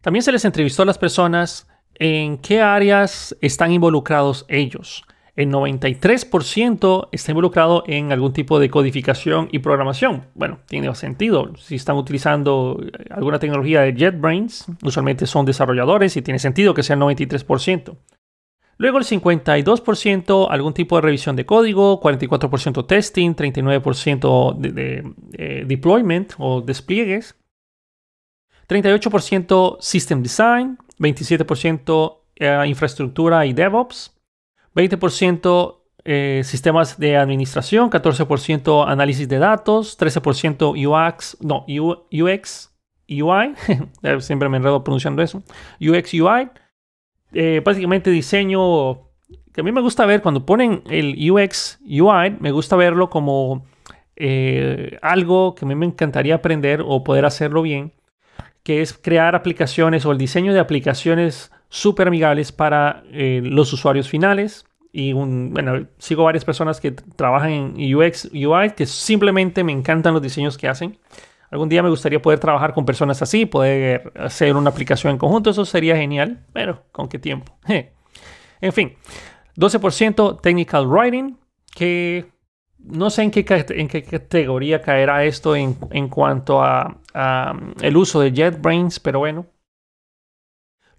También 0.00 0.22
se 0.22 0.32
les 0.32 0.44
entrevistó 0.44 0.82
a 0.82 0.86
las 0.86 0.98
personas 0.98 1.68
en 1.94 2.38
qué 2.38 2.60
áreas 2.60 3.36
están 3.40 3.72
involucrados 3.72 4.44
ellos 4.48 5.04
el 5.38 5.52
93% 5.52 7.10
está 7.12 7.30
involucrado 7.30 7.84
en 7.86 8.10
algún 8.10 8.32
tipo 8.32 8.58
de 8.58 8.68
codificación 8.70 9.48
y 9.52 9.60
programación. 9.60 10.24
Bueno, 10.34 10.58
tiene 10.66 10.92
sentido. 10.96 11.52
Si 11.58 11.76
están 11.76 11.96
utilizando 11.96 12.80
alguna 13.08 13.38
tecnología 13.38 13.82
de 13.82 13.94
JetBrains, 13.94 14.66
usualmente 14.82 15.26
son 15.26 15.46
desarrolladores 15.46 16.16
y 16.16 16.22
tiene 16.22 16.40
sentido 16.40 16.74
que 16.74 16.82
sea 16.82 16.94
el 16.94 17.02
93%. 17.02 17.96
Luego 18.78 18.98
el 18.98 19.04
52% 19.04 20.48
algún 20.50 20.74
tipo 20.74 20.96
de 20.96 21.02
revisión 21.02 21.36
de 21.36 21.46
código, 21.46 22.00
44% 22.00 22.88
testing, 22.88 23.36
39% 23.36 24.56
de, 24.58 25.12
eh, 25.34 25.64
deployment 25.68 26.32
o 26.38 26.62
despliegues, 26.62 27.36
38% 28.68 29.76
system 29.80 30.22
design, 30.22 30.78
27% 30.98 32.18
eh, 32.36 32.64
infraestructura 32.66 33.46
y 33.46 33.52
DevOps, 33.52 34.14
20% 34.74 35.78
eh, 36.04 36.42
sistemas 36.44 36.98
de 36.98 37.16
administración, 37.16 37.90
14% 37.90 38.86
análisis 38.86 39.28
de 39.28 39.38
datos, 39.38 39.98
13% 39.98 40.72
UX, 40.74 41.36
no, 41.40 41.66
UX, 41.68 42.72
UI, 43.08 43.54
siempre 44.20 44.48
me 44.48 44.58
enredo 44.58 44.84
pronunciando 44.84 45.22
eso, 45.22 45.42
UX, 45.80 46.14
UI, 46.14 46.48
eh, 47.32 47.60
básicamente 47.64 48.10
diseño, 48.10 49.08
que 49.52 49.60
a 49.60 49.64
mí 49.64 49.72
me 49.72 49.80
gusta 49.80 50.06
ver 50.06 50.22
cuando 50.22 50.46
ponen 50.46 50.82
el 50.88 51.30
UX, 51.30 51.78
UI, 51.84 52.36
me 52.40 52.52
gusta 52.52 52.76
verlo 52.76 53.10
como 53.10 53.66
eh, 54.16 54.98
algo 55.02 55.54
que 55.54 55.64
a 55.64 55.68
mí 55.68 55.74
me 55.74 55.86
encantaría 55.86 56.36
aprender 56.36 56.82
o 56.86 57.04
poder 57.04 57.24
hacerlo 57.24 57.62
bien, 57.62 57.92
que 58.68 58.82
es 58.82 58.92
crear 58.92 59.34
aplicaciones 59.34 60.04
o 60.04 60.12
el 60.12 60.18
diseño 60.18 60.52
de 60.52 60.60
aplicaciones 60.60 61.50
súper 61.70 62.06
amigables 62.06 62.52
para 62.52 63.02
los 63.10 63.72
usuarios 63.72 64.10
finales, 64.10 64.66
y 64.92 65.14
bueno, 65.14 65.86
sigo 65.96 66.24
varias 66.24 66.44
personas 66.44 66.78
que 66.78 66.92
trabajan 66.92 67.50
en 67.50 67.94
UX, 67.94 68.26
UI, 68.26 68.72
que 68.76 68.84
simplemente 68.84 69.64
me 69.64 69.72
encantan 69.72 70.12
los 70.12 70.20
diseños 70.20 70.58
que 70.58 70.68
hacen. 70.68 70.98
Algún 71.50 71.70
día 71.70 71.82
me 71.82 71.88
gustaría 71.88 72.20
poder 72.20 72.40
trabajar 72.40 72.74
con 72.74 72.84
personas 72.84 73.22
así, 73.22 73.46
poder 73.46 74.12
hacer 74.14 74.54
una 74.54 74.68
aplicación 74.68 75.14
en 75.14 75.18
conjunto, 75.18 75.48
eso 75.48 75.64
sería 75.64 75.96
genial, 75.96 76.44
pero 76.52 76.84
¿con 76.92 77.08
qué 77.08 77.18
tiempo? 77.18 77.56
en 78.60 78.72
fin, 78.74 78.96
12% 79.56 80.42
Technical 80.42 80.86
Writing, 80.86 81.38
que 81.74 82.26
no 82.90 83.10
sé 83.10 83.22
en 83.22 83.30
qué, 83.30 83.44
categoría 83.44 84.82
caerá 84.82 85.24
esto 85.24 85.54
en, 85.56 85.76
en 85.90 86.08
cuanto 86.08 86.62
a, 86.62 87.00
a, 87.14 87.58
el 87.80 87.96
uso 87.96 88.20
de 88.20 88.32
JetBrains, 88.32 89.00
pero 89.00 89.20
bueno, 89.20 89.46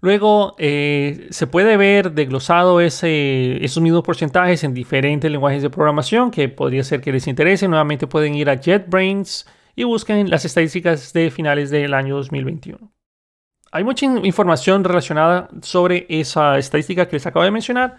Luego 0.02 0.54
eh, 0.58 1.26
se 1.30 1.46
puede 1.46 1.76
ver 1.76 2.12
desglosado 2.12 2.80
ese, 2.80 3.62
esos 3.62 3.82
mismos 3.82 4.02
porcentajes 4.02 4.64
en 4.64 4.72
diferentes 4.72 5.30
lenguajes 5.30 5.62
de 5.62 5.68
programación 5.68 6.30
que 6.30 6.48
podría 6.48 6.82
ser 6.84 7.02
que 7.02 7.12
les 7.12 7.26
interese. 7.26 7.68
Nuevamente 7.68 8.06
pueden 8.06 8.34
ir 8.34 8.48
a 8.48 8.54
JetBrains 8.54 9.46
y 9.76 9.84
busquen 9.84 10.30
las 10.30 10.46
estadísticas 10.46 11.12
de 11.12 11.30
finales 11.30 11.70
del 11.70 11.92
año 11.92 12.16
2021. 12.16 12.90
Hay 13.72 13.84
mucha 13.84 14.06
información 14.06 14.84
relacionada 14.84 15.48
sobre 15.60 16.06
esa 16.08 16.58
estadística 16.58 17.06
que 17.06 17.16
les 17.16 17.26
acabo 17.26 17.44
de 17.44 17.50
mencionar. 17.50 17.98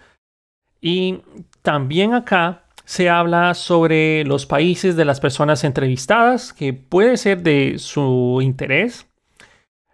Y 0.82 1.22
también 1.62 2.16
acá 2.16 2.66
se 2.92 3.10
habla 3.10 3.54
sobre 3.54 4.26
los 4.26 4.46
países 4.46 4.98
de 4.98 5.06
las 5.06 5.22
personas 5.22 5.64
entrevistadas, 5.64 6.52
que 6.52 6.74
puede 6.74 7.16
ser 7.16 7.42
de 7.42 7.76
su 7.78 8.40
interés 8.42 9.08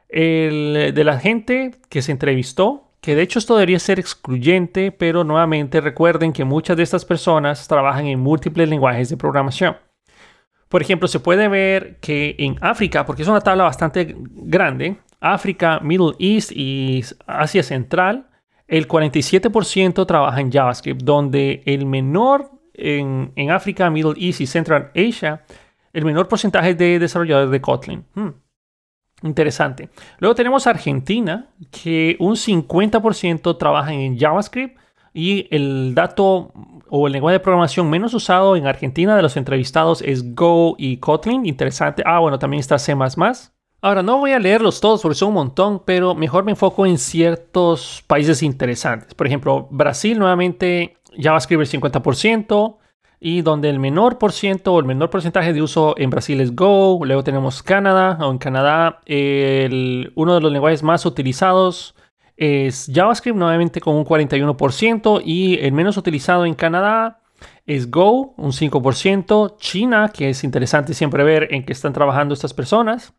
el, 0.10 0.95
de 0.95 1.03
la 1.03 1.19
gente 1.19 1.75
que 1.89 2.01
se 2.01 2.12
entrevistó, 2.12 2.89
que 2.99 3.13
de 3.13 3.21
hecho 3.21 3.38
esto 3.38 3.55
debería 3.55 3.77
ser 3.77 3.99
excluyente, 3.99 4.91
pero 4.91 5.23
nuevamente 5.23 5.79
recuerden 5.79 6.33
que 6.33 6.43
muchas 6.43 6.75
de 6.75 6.81
estas 6.81 7.05
personas 7.05 7.67
trabajan 7.67 8.07
en 8.07 8.19
múltiples 8.19 8.67
lenguajes 8.67 9.10
de 9.10 9.17
programación. 9.17 9.77
Por 10.67 10.81
ejemplo, 10.81 11.07
se 11.07 11.19
puede 11.19 11.47
ver 11.49 11.99
que 11.99 12.36
en 12.39 12.55
África, 12.62 13.05
porque 13.05 13.21
es 13.21 13.27
una 13.27 13.41
tabla 13.41 13.65
bastante 13.65 14.15
grande, 14.17 14.97
África, 15.19 15.79
Middle 15.83 16.15
East 16.17 16.51
y 16.51 17.03
Asia 17.27 17.62
Central, 17.62 18.27
el 18.67 18.88
47% 18.88 20.07
trabaja 20.07 20.41
en 20.41 20.51
JavaScript, 20.51 21.03
donde 21.03 21.62
el 21.67 21.86
menor 21.86 22.56
en, 22.77 23.31
en, 23.35 23.51
África, 23.51 23.89
Middle 23.89 24.13
East 24.17 24.41
y 24.41 24.47
Central 24.47 24.91
Asia, 24.95 25.43
el 25.93 26.05
menor 26.05 26.27
porcentaje 26.27 26.75
de 26.75 26.99
desarrolladores 26.99 27.51
de 27.51 27.61
Kotlin. 27.61 28.05
Hmm. 28.13 28.29
Interesante. 29.23 29.89
Luego 30.19 30.35
tenemos 30.35 30.67
Argentina, 30.67 31.47
que 31.71 32.15
un 32.19 32.35
50% 32.35 33.57
trabajan 33.57 33.95
en 33.95 34.19
JavaScript 34.19 34.77
y 35.13 35.47
el 35.49 35.95
dato 35.95 36.51
o 36.89 37.07
el 37.07 37.13
lenguaje 37.13 37.33
de 37.33 37.39
programación 37.39 37.89
menos 37.89 38.13
usado 38.13 38.55
en 38.55 38.67
Argentina 38.67 39.15
de 39.15 39.21
los 39.21 39.35
entrevistados 39.35 40.01
es 40.01 40.35
Go 40.35 40.75
y 40.77 40.97
Kotlin. 40.97 41.45
Interesante. 41.45 42.03
Ah, 42.05 42.19
bueno, 42.19 42.37
también 42.37 42.59
está 42.59 42.77
C. 42.77 42.95
Ahora, 43.81 44.03
no 44.03 44.17
voy 44.17 44.31
a 44.31 44.39
leerlos 44.39 44.81
todos 44.81 45.01
porque 45.01 45.15
son 45.15 45.29
un 45.29 45.35
montón, 45.35 45.83
pero 45.85 46.15
mejor 46.15 46.43
me 46.43 46.51
enfoco 46.51 46.85
en 46.85 46.97
ciertos 46.97 48.03
países 48.07 48.43
interesantes. 48.43 49.13
Por 49.13 49.27
ejemplo, 49.27 49.67
Brasil, 49.71 50.17
nuevamente, 50.17 50.97
JavaScript 51.17 51.62
el 51.62 51.82
50%, 51.82 52.77
y 53.19 53.41
donde 53.41 53.69
el 53.69 53.80
menor 53.80 54.17
por 54.17 54.32
ciento 54.32 54.73
o 54.73 54.80
el 54.80 54.86
menor 54.86 55.10
porcentaje 55.10 55.53
de 55.53 55.62
uso 55.62 55.95
en 55.97 56.10
Brasil 56.10 56.39
es 56.39 56.56
Go. 56.56 56.99
Luego 57.03 57.23
tenemos 57.23 57.63
Canadá, 57.63 58.17
o 58.21 58.32
en 58.32 58.38
Canadá 58.38 59.01
uno 59.06 60.36
de 60.36 60.41
los 60.41 60.51
lenguajes 60.51 60.84
más 60.84 61.06
utilizados 61.06 61.95
es 62.36 62.91
JavaScript, 62.93 63.38
nuevamente 63.38 63.82
con 63.82 63.95
un 63.95 64.06
41%, 64.06 65.21
y 65.25 65.58
el 65.60 65.71
menos 65.71 65.97
utilizado 65.97 66.45
en 66.45 66.53
Canadá 66.53 67.21
es 67.65 67.89
Go, 67.89 68.36
un 68.38 68.51
5%, 68.51 69.58
China, 69.58 70.12
que 70.13 70.30
es 70.30 70.43
interesante 70.43 70.93
siempre 70.93 71.23
ver 71.23 71.47
en 71.51 71.65
qué 71.65 71.73
están 71.73 71.93
trabajando 71.93 72.36
estas 72.36 72.53
personas. 72.53 73.13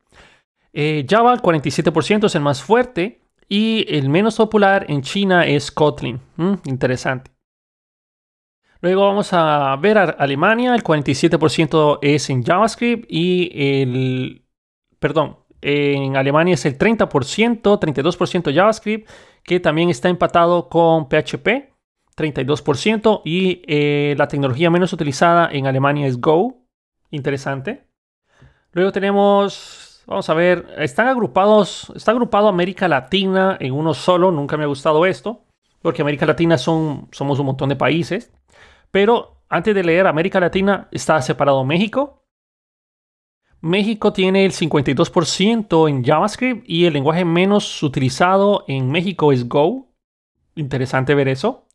Eh, 0.72 1.04
Java, 1.08 1.36
47% 1.36 2.26
es 2.26 2.34
el 2.36 2.42
más 2.42 2.62
fuerte, 2.62 3.20
y 3.48 3.86
el 3.88 4.08
menos 4.08 4.36
popular 4.36 4.86
en 4.88 5.02
China 5.02 5.46
es 5.46 5.72
Kotlin. 5.72 6.20
Mm, 6.36 6.54
interesante. 6.66 7.37
Luego 8.80 9.06
vamos 9.06 9.32
a 9.32 9.74
ver 9.76 9.98
a 9.98 10.04
Alemania, 10.04 10.74
el 10.74 10.84
47% 10.84 11.98
es 12.00 12.30
en 12.30 12.44
JavaScript 12.44 13.06
y 13.08 13.50
el, 13.82 14.44
perdón, 15.00 15.38
en 15.60 16.16
Alemania 16.16 16.54
es 16.54 16.64
el 16.64 16.78
30%, 16.78 17.08
32% 17.60 18.54
JavaScript, 18.54 19.10
que 19.42 19.58
también 19.58 19.90
está 19.90 20.08
empatado 20.08 20.68
con 20.68 21.08
PHP, 21.08 21.72
32%, 22.16 23.22
y 23.24 23.62
eh, 23.66 24.14
la 24.16 24.28
tecnología 24.28 24.70
menos 24.70 24.92
utilizada 24.92 25.48
en 25.50 25.66
Alemania 25.66 26.06
es 26.06 26.20
Go, 26.20 26.62
interesante. 27.10 27.84
Luego 28.72 28.92
tenemos, 28.92 30.04
vamos 30.06 30.28
a 30.28 30.34
ver, 30.34 30.66
están 30.78 31.08
agrupados, 31.08 31.92
está 31.96 32.12
agrupado 32.12 32.48
América 32.48 32.86
Latina 32.86 33.56
en 33.58 33.72
uno 33.72 33.94
solo, 33.94 34.30
nunca 34.30 34.56
me 34.56 34.64
ha 34.64 34.68
gustado 34.68 35.06
esto, 35.06 35.42
porque 35.82 36.02
América 36.02 36.26
Latina 36.26 36.58
son, 36.58 37.08
somos 37.10 37.38
un 37.40 37.46
montón 37.46 37.68
de 37.70 37.76
países. 37.76 38.32
Pero 38.90 39.38
antes 39.48 39.74
de 39.74 39.82
leer 39.82 40.06
América 40.06 40.40
Latina, 40.40 40.88
está 40.90 41.20
separado 41.22 41.64
México. 41.64 42.24
México 43.60 44.12
tiene 44.12 44.44
el 44.44 44.52
52% 44.52 45.88
en 45.88 46.04
JavaScript 46.04 46.64
y 46.68 46.84
el 46.84 46.92
lenguaje 46.92 47.24
menos 47.24 47.82
utilizado 47.82 48.64
en 48.68 48.90
México 48.90 49.32
es 49.32 49.48
Go. 49.48 49.88
Interesante 50.54 51.14
ver 51.14 51.28
eso. 51.28 51.66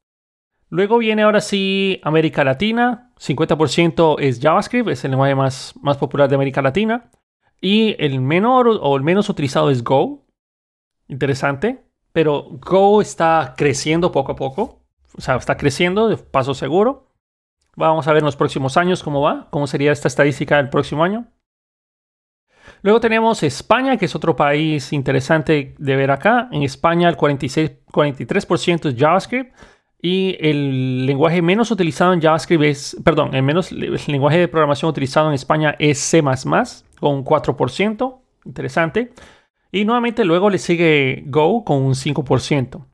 Luego 0.70 0.98
viene 0.98 1.24
ahora 1.24 1.42
sí 1.42 2.00
América 2.04 2.44
Latina. 2.44 3.12
50% 3.20 4.18
es 4.20 4.40
JavaScript, 4.40 4.90
es 4.90 5.04
el 5.04 5.12
lenguaje 5.12 5.36
más, 5.36 5.74
más 5.82 5.98
popular 5.98 6.30
de 6.30 6.36
América 6.36 6.62
Latina. 6.62 7.12
Y 7.60 7.96
el 8.04 8.22
menor 8.22 8.68
o 8.82 8.96
el 8.96 9.04
menos 9.04 9.30
utilizado 9.30 9.70
es 9.70 9.84
Go. 9.84 10.26
Interesante. 11.08 11.84
Pero 12.12 12.48
Go 12.62 13.02
está 13.02 13.56
creciendo 13.58 14.12
poco 14.12 14.34
a 14.34 14.36
poco 14.36 14.83
o 15.18 15.22
sea, 15.22 15.36
está 15.36 15.58
creciendo 15.58 16.08
de 16.08 16.18
paso 16.18 16.54
seguro. 16.54 17.08
Vamos 17.76 18.08
a 18.08 18.14
ver 18.14 18.20
en 18.20 18.26
los 18.26 18.36
próximos 18.36 18.78
años 18.78 19.04
cómo 19.04 19.22
va, 19.22 19.48
cómo 19.50 19.68
sería 19.68 19.92
esta 19.92 20.08
estadística 20.08 20.60
el 20.60 20.70
próximo 20.70 21.04
año. 21.04 21.26
Luego 22.82 23.00
tenemos 23.00 23.44
España, 23.44 23.98
que 23.98 24.06
es 24.06 24.16
otro 24.16 24.36
país 24.36 24.94
interesante 24.94 25.76
de 25.78 25.96
ver 25.96 26.12
acá. 26.12 26.50
En 26.52 26.64
España 26.64 27.10
el 27.10 27.16
46, 27.16 27.72
43% 27.92 28.90
es 28.90 28.96
JavaScript 28.98 29.56
y 30.02 30.36
el 30.40 31.06
lenguaje 31.06 31.42
menos 31.42 31.72
utilizado 31.72 32.14
en 32.14 32.22
JavaScript 32.22 32.64
es, 32.64 32.98
perdón, 33.04 33.34
el, 33.34 33.42
menos, 33.42 33.72
el 33.72 33.98
lenguaje 34.08 34.38
de 34.38 34.48
programación 34.50 34.90
utilizado 34.90 35.30
en 35.30 35.34
España 35.34 35.76
es 35.80 35.98
C++, 35.98 36.22
con 36.22 37.24
4%, 37.24 38.20
interesante. 38.46 39.14
Y 39.72 39.86
nuevamente 39.86 40.26
luego 40.26 40.50
le 40.50 40.58
sigue 40.58 41.24
Go 41.28 41.64
con 41.64 41.82
un 41.82 41.94
5%. 41.94 42.86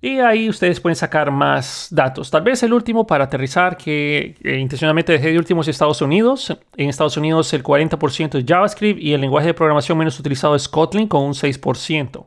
Y 0.00 0.20
ahí 0.20 0.48
ustedes 0.48 0.78
pueden 0.78 0.94
sacar 0.94 1.32
más 1.32 1.88
datos. 1.90 2.30
Tal 2.30 2.42
vez 2.42 2.62
el 2.62 2.72
último 2.72 3.04
para 3.04 3.24
aterrizar, 3.24 3.76
que 3.76 4.36
intencionalmente 4.44 5.12
dejé 5.12 5.32
de 5.32 5.38
últimos 5.38 5.66
Estados 5.66 6.00
Unidos. 6.00 6.56
En 6.76 6.88
Estados 6.88 7.16
Unidos 7.16 7.52
el 7.52 7.64
40% 7.64 8.38
es 8.38 8.44
JavaScript 8.46 9.00
y 9.00 9.12
el 9.12 9.20
lenguaje 9.20 9.48
de 9.48 9.54
programación 9.54 9.98
menos 9.98 10.18
utilizado 10.20 10.54
es 10.54 10.68
Kotlin 10.68 11.08
con 11.08 11.24
un 11.24 11.32
6%. 11.32 12.26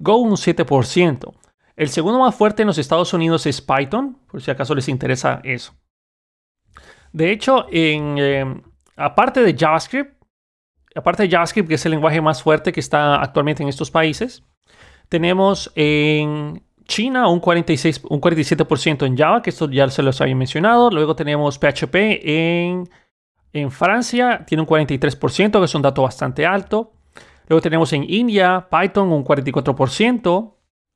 Go 0.00 0.16
un 0.16 0.32
7%. 0.32 1.34
El 1.76 1.88
segundo 1.88 2.18
más 2.18 2.34
fuerte 2.34 2.62
en 2.62 2.68
los 2.68 2.78
Estados 2.78 3.12
Unidos 3.12 3.46
es 3.46 3.60
Python, 3.60 4.18
por 4.28 4.42
si 4.42 4.50
acaso 4.50 4.74
les 4.74 4.88
interesa 4.88 5.40
eso. 5.44 5.74
De 7.12 7.30
hecho, 7.30 7.66
em, 7.70 8.60
aparte 8.96 9.40
de 9.40 9.56
JavaScript, 9.56 10.20
aparte 10.96 11.24
de 11.24 11.30
JavaScript, 11.30 11.68
que 11.68 11.74
es 11.76 11.86
el 11.86 11.92
lenguaje 11.92 12.20
más 12.20 12.42
fuerte 12.42 12.72
que 12.72 12.80
está 12.80 13.16
actualmente 13.22 13.62
en 13.62 13.68
estos 13.68 13.90
países, 13.90 14.42
tenemos 15.08 15.70
en 15.76 16.62
China 16.86 17.28
un, 17.28 17.40
46, 17.40 18.02
un 18.08 18.20
47% 18.20 19.06
en 19.06 19.16
Java, 19.16 19.42
que 19.42 19.50
esto 19.50 19.70
ya 19.70 19.88
se 19.88 20.02
los 20.02 20.20
había 20.20 20.34
mencionado. 20.34 20.90
Luego 20.90 21.16
tenemos 21.16 21.58
PHP 21.58 21.94
en, 22.22 22.88
en 23.52 23.70
Francia, 23.70 24.44
tiene 24.46 24.62
un 24.62 24.68
43%, 24.68 25.58
que 25.58 25.64
es 25.64 25.74
un 25.74 25.82
dato 25.82 26.02
bastante 26.02 26.46
alto. 26.46 26.92
Luego 27.48 27.60
tenemos 27.60 27.92
en 27.92 28.08
India 28.08 28.68
Python 28.70 29.12
un 29.12 29.24
44%, 29.24 30.54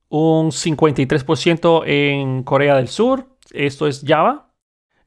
un 0.09 0.51
53% 0.51 1.83
en 1.85 2.43
Corea 2.43 2.75
del 2.75 2.87
Sur, 2.87 3.37
esto 3.51 3.87
es 3.87 4.03
Java. 4.05 4.53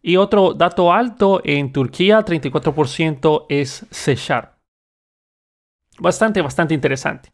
Y 0.04 0.16
otro 0.16 0.52
dato 0.52 0.92
alto 0.92 1.40
en 1.44 1.72
Turquía, 1.72 2.24
34% 2.24 3.46
es 3.48 3.86
C 3.90 4.16
Sharp. 4.16 4.56
Bastante, 5.98 6.42
bastante 6.42 6.74
interesante. 6.74 7.32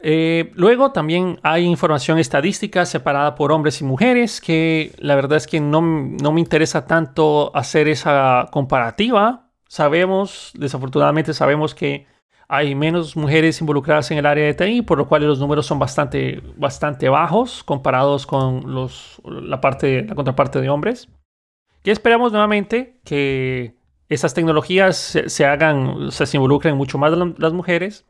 Eh, 0.00 0.52
luego 0.54 0.92
también 0.92 1.38
hay 1.42 1.64
información 1.64 2.18
estadística 2.18 2.86
separada 2.86 3.34
por 3.34 3.52
hombres 3.52 3.80
y 3.80 3.84
mujeres, 3.84 4.40
que 4.40 4.92
la 4.98 5.14
verdad 5.14 5.36
es 5.36 5.46
que 5.46 5.60
no, 5.60 5.82
me 5.82 6.40
interesa 6.40 6.86
tanto 6.86 7.54
hacer 7.54 7.88
esa 7.88 8.48
comparativa. 8.50 9.50
Sabemos, 9.68 10.52
desafortunadamente 10.54 11.34
sabemos 11.34 11.74
que 11.74 12.06
hay 12.48 12.74
menos 12.74 13.16
mujeres 13.16 13.60
involucradas 13.60 14.10
en 14.10 14.18
el 14.18 14.26
área 14.26 14.44
de 14.44 14.54
TI, 14.54 14.82
por 14.82 14.98
lo 14.98 15.08
cual 15.08 15.26
los 15.26 15.38
números 15.38 15.66
son 15.66 15.78
bastante, 15.78 16.42
bastante 16.56 17.08
bajos 17.08 17.64
comparados 17.64 18.26
con 18.26 18.74
los, 18.74 19.20
la, 19.24 19.60
parte, 19.60 20.04
la 20.04 20.14
contraparte 20.14 20.60
de 20.60 20.68
hombres. 20.68 21.08
Y 21.84 21.90
esperamos 21.90 22.30
nuevamente 22.30 23.00
que 23.04 23.76
esas 24.08 24.34
tecnologías 24.34 24.96
se, 25.26 25.46
hagan, 25.46 26.10
se 26.12 26.36
involucren 26.36 26.76
mucho 26.76 26.98
más 26.98 27.12
las 27.38 27.52
mujeres, 27.52 28.04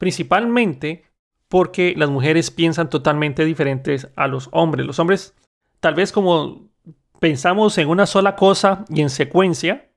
principalmente 0.00 1.04
porque 1.48 1.92
las 1.94 2.08
mujeres 2.08 2.50
piensan 2.50 2.88
totalmente 2.88 3.44
diferentes 3.44 4.08
a 4.16 4.28
los 4.28 4.48
hombres. 4.50 4.86
Los 4.86 4.98
hombres, 4.98 5.34
tal 5.78 5.94
vez 5.94 6.10
como 6.10 6.70
pensamos 7.20 7.76
en 7.76 7.86
una 7.86 8.06
sola 8.06 8.34
cosa 8.34 8.86
y 8.88 9.02
en 9.02 9.10
secuencia, 9.10 9.90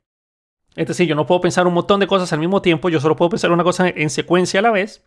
es 0.76 0.88
decir, 0.88 1.08
yo 1.08 1.16
no 1.16 1.26
puedo 1.26 1.39
pensar 1.39 1.68
un 1.68 1.74
montón 1.74 2.02
de 2.02 2.08
cosas 2.08 2.34
al 2.34 2.39
mismo 2.39 2.62
tiempo, 2.62 2.89
yo 2.89 3.00
solo 3.00 3.16
puedo 3.16 3.30
pensar 3.30 3.54
una 3.54 3.63
cosa 3.63 3.88
en 3.88 4.10
secuencia 4.10 4.60
a 4.60 4.63
la 4.63 4.72
vez, 4.72 5.06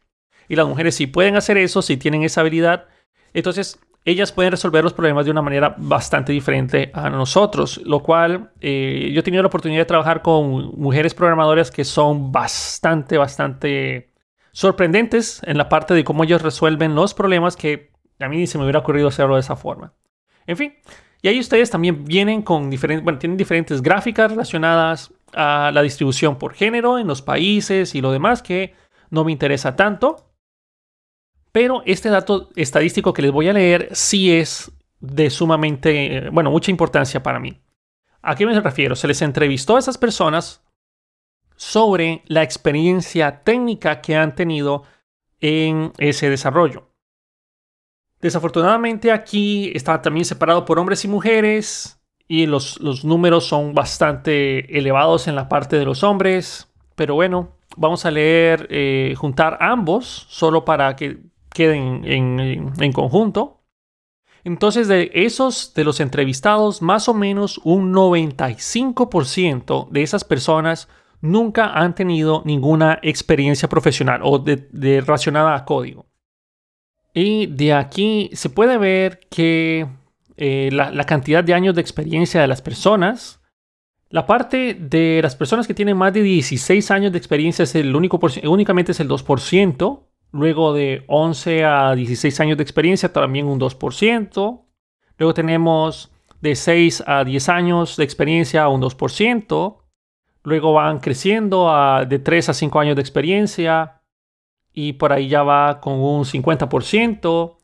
y 0.48 0.56
las 0.56 0.66
mujeres 0.66 0.94
sí 0.94 1.06
pueden 1.06 1.36
hacer 1.36 1.58
eso, 1.58 1.82
si 1.82 1.98
tienen 1.98 2.22
esa 2.22 2.40
habilidad, 2.40 2.86
entonces 3.34 3.78
ellas 4.06 4.32
pueden 4.32 4.52
resolver 4.52 4.82
los 4.82 4.94
problemas 4.94 5.26
de 5.26 5.30
una 5.32 5.42
manera 5.42 5.74
bastante 5.76 6.32
diferente 6.32 6.90
a 6.94 7.10
nosotros, 7.10 7.82
lo 7.84 8.00
cual 8.00 8.52
eh, 8.62 9.10
yo 9.12 9.20
he 9.20 9.22
tenido 9.22 9.42
la 9.42 9.48
oportunidad 9.48 9.82
de 9.82 9.86
trabajar 9.86 10.22
con 10.22 10.80
mujeres 10.80 11.12
programadoras 11.12 11.70
que 11.70 11.84
son 11.84 12.32
bastante, 12.32 13.18
bastante 13.18 14.15
sorprendentes 14.56 15.42
en 15.44 15.58
la 15.58 15.68
parte 15.68 15.92
de 15.92 16.02
cómo 16.02 16.24
ellos 16.24 16.40
resuelven 16.40 16.94
los 16.94 17.12
problemas 17.12 17.56
que 17.56 17.90
a 18.18 18.26
mí 18.26 18.46
se 18.46 18.56
me 18.56 18.64
hubiera 18.64 18.78
ocurrido 18.78 19.08
hacerlo 19.08 19.34
de 19.34 19.42
esa 19.42 19.54
forma. 19.54 19.92
En 20.46 20.56
fin, 20.56 20.72
y 21.20 21.28
ahí 21.28 21.38
ustedes 21.38 21.68
también 21.68 22.06
vienen 22.06 22.40
con 22.40 22.70
diferentes, 22.70 23.04
bueno, 23.04 23.18
tienen 23.18 23.36
diferentes 23.36 23.82
gráficas 23.82 24.30
relacionadas 24.30 25.12
a 25.34 25.70
la 25.74 25.82
distribución 25.82 26.38
por 26.38 26.54
género 26.54 26.98
en 26.98 27.06
los 27.06 27.20
países 27.20 27.94
y 27.94 28.00
lo 28.00 28.12
demás 28.12 28.40
que 28.40 28.72
no 29.10 29.24
me 29.24 29.32
interesa 29.32 29.76
tanto. 29.76 30.32
Pero 31.52 31.82
este 31.84 32.08
dato 32.08 32.48
estadístico 32.56 33.12
que 33.12 33.20
les 33.20 33.32
voy 33.32 33.48
a 33.48 33.52
leer 33.52 33.90
sí 33.92 34.32
es 34.32 34.72
de 35.00 35.28
sumamente, 35.28 36.16
eh, 36.16 36.30
bueno, 36.30 36.50
mucha 36.50 36.70
importancia 36.70 37.22
para 37.22 37.40
mí. 37.40 37.60
¿A 38.22 38.34
qué 38.34 38.46
me 38.46 38.58
refiero? 38.58 38.96
Se 38.96 39.06
les 39.06 39.20
entrevistó 39.20 39.76
a 39.76 39.80
esas 39.80 39.98
personas 39.98 40.65
sobre 41.56 42.22
la 42.26 42.42
experiencia 42.42 43.42
técnica 43.42 44.00
que 44.00 44.16
han 44.16 44.34
tenido 44.34 44.84
en 45.40 45.92
ese 45.98 46.30
desarrollo. 46.30 46.88
Desafortunadamente 48.20 49.12
aquí 49.12 49.70
está 49.74 50.00
también 50.00 50.24
separado 50.24 50.64
por 50.64 50.78
hombres 50.78 51.04
y 51.04 51.08
mujeres 51.08 52.00
y 52.28 52.46
los, 52.46 52.80
números 53.04 53.46
son 53.46 53.74
bastante 53.74 54.76
elevados 54.76 55.28
en 55.28 55.36
la 55.36 55.48
parte 55.48 55.78
de 55.78 55.84
los 55.84 56.02
hombres, 56.02 56.68
pero 56.94 57.14
bueno, 57.14 57.56
vamos 57.76 58.04
a 58.04 58.10
leer, 58.10 58.66
eh, 58.70 59.14
juntar 59.16 59.58
ambos 59.60 60.26
solo 60.28 60.64
para 60.64 60.96
que 60.96 61.18
queden 61.50 62.04
en, 62.04 62.72
en 62.78 62.92
conjunto. 62.92 63.60
Entonces, 64.44 64.88
de 64.88 65.10
esos, 65.12 65.74
de 65.74 65.84
los 65.84 66.00
entrevistados, 66.00 66.80
más 66.80 67.08
o 67.08 67.14
menos 67.14 67.60
un 67.64 67.92
95% 67.92 69.88
de 69.90 70.02
esas 70.02 70.24
personas 70.24 70.88
nunca 71.20 71.72
han 71.72 71.94
tenido 71.94 72.42
ninguna 72.44 72.98
experiencia 73.02 73.68
profesional 73.68 74.20
o 74.22 74.38
de, 74.38 74.68
relacionada 75.00 75.54
a 75.54 75.64
código. 75.64 76.06
Y 77.14 77.46
de 77.46 77.72
aquí 77.72 78.30
se 78.34 78.50
puede 78.50 78.76
ver 78.76 79.20
que 79.30 79.86
eh, 80.36 80.68
la, 80.72 81.04
cantidad 81.04 81.42
de 81.42 81.54
años 81.54 81.74
de 81.74 81.80
experiencia 81.80 82.40
de 82.40 82.46
las 82.46 82.60
personas. 82.60 83.40
La 84.10 84.26
parte 84.26 84.74
de 84.74 85.20
las 85.22 85.34
personas 85.34 85.66
que 85.66 85.74
tienen 85.74 85.96
más 85.96 86.12
de 86.12 86.22
16 86.22 86.90
años 86.90 87.12
de 87.12 87.18
experiencia 87.18 87.62
es 87.64 87.74
el 87.74 87.96
único 87.96 88.20
únicamente 88.44 88.92
es 88.92 89.00
el 89.00 89.08
2%. 89.08 90.02
Luego 90.32 90.74
de 90.74 91.04
11 91.06 91.64
a 91.64 91.94
16 91.94 92.40
años 92.40 92.56
de 92.58 92.62
experiencia 92.62 93.12
también 93.12 93.46
un 93.46 93.58
2%. 93.58 94.62
Luego 95.18 95.34
tenemos 95.34 96.12
de 96.42 96.54
6 96.54 97.04
a 97.06 97.24
10 97.24 97.48
años 97.48 97.96
de 97.96 98.04
experiencia 98.04 98.68
un 98.68 98.82
2%. 98.82 99.85
Luego 100.46 100.72
van 100.72 101.00
creciendo 101.00 101.68
de 102.08 102.20
3 102.20 102.50
a 102.50 102.54
5 102.54 102.78
años 102.78 102.94
de 102.94 103.02
experiencia 103.02 104.00
y 104.72 104.92
por 104.92 105.12
ahí 105.12 105.26
ya 105.26 105.42
va 105.42 105.80
con 105.80 105.94
un 105.94 106.24
50%. 106.24 107.56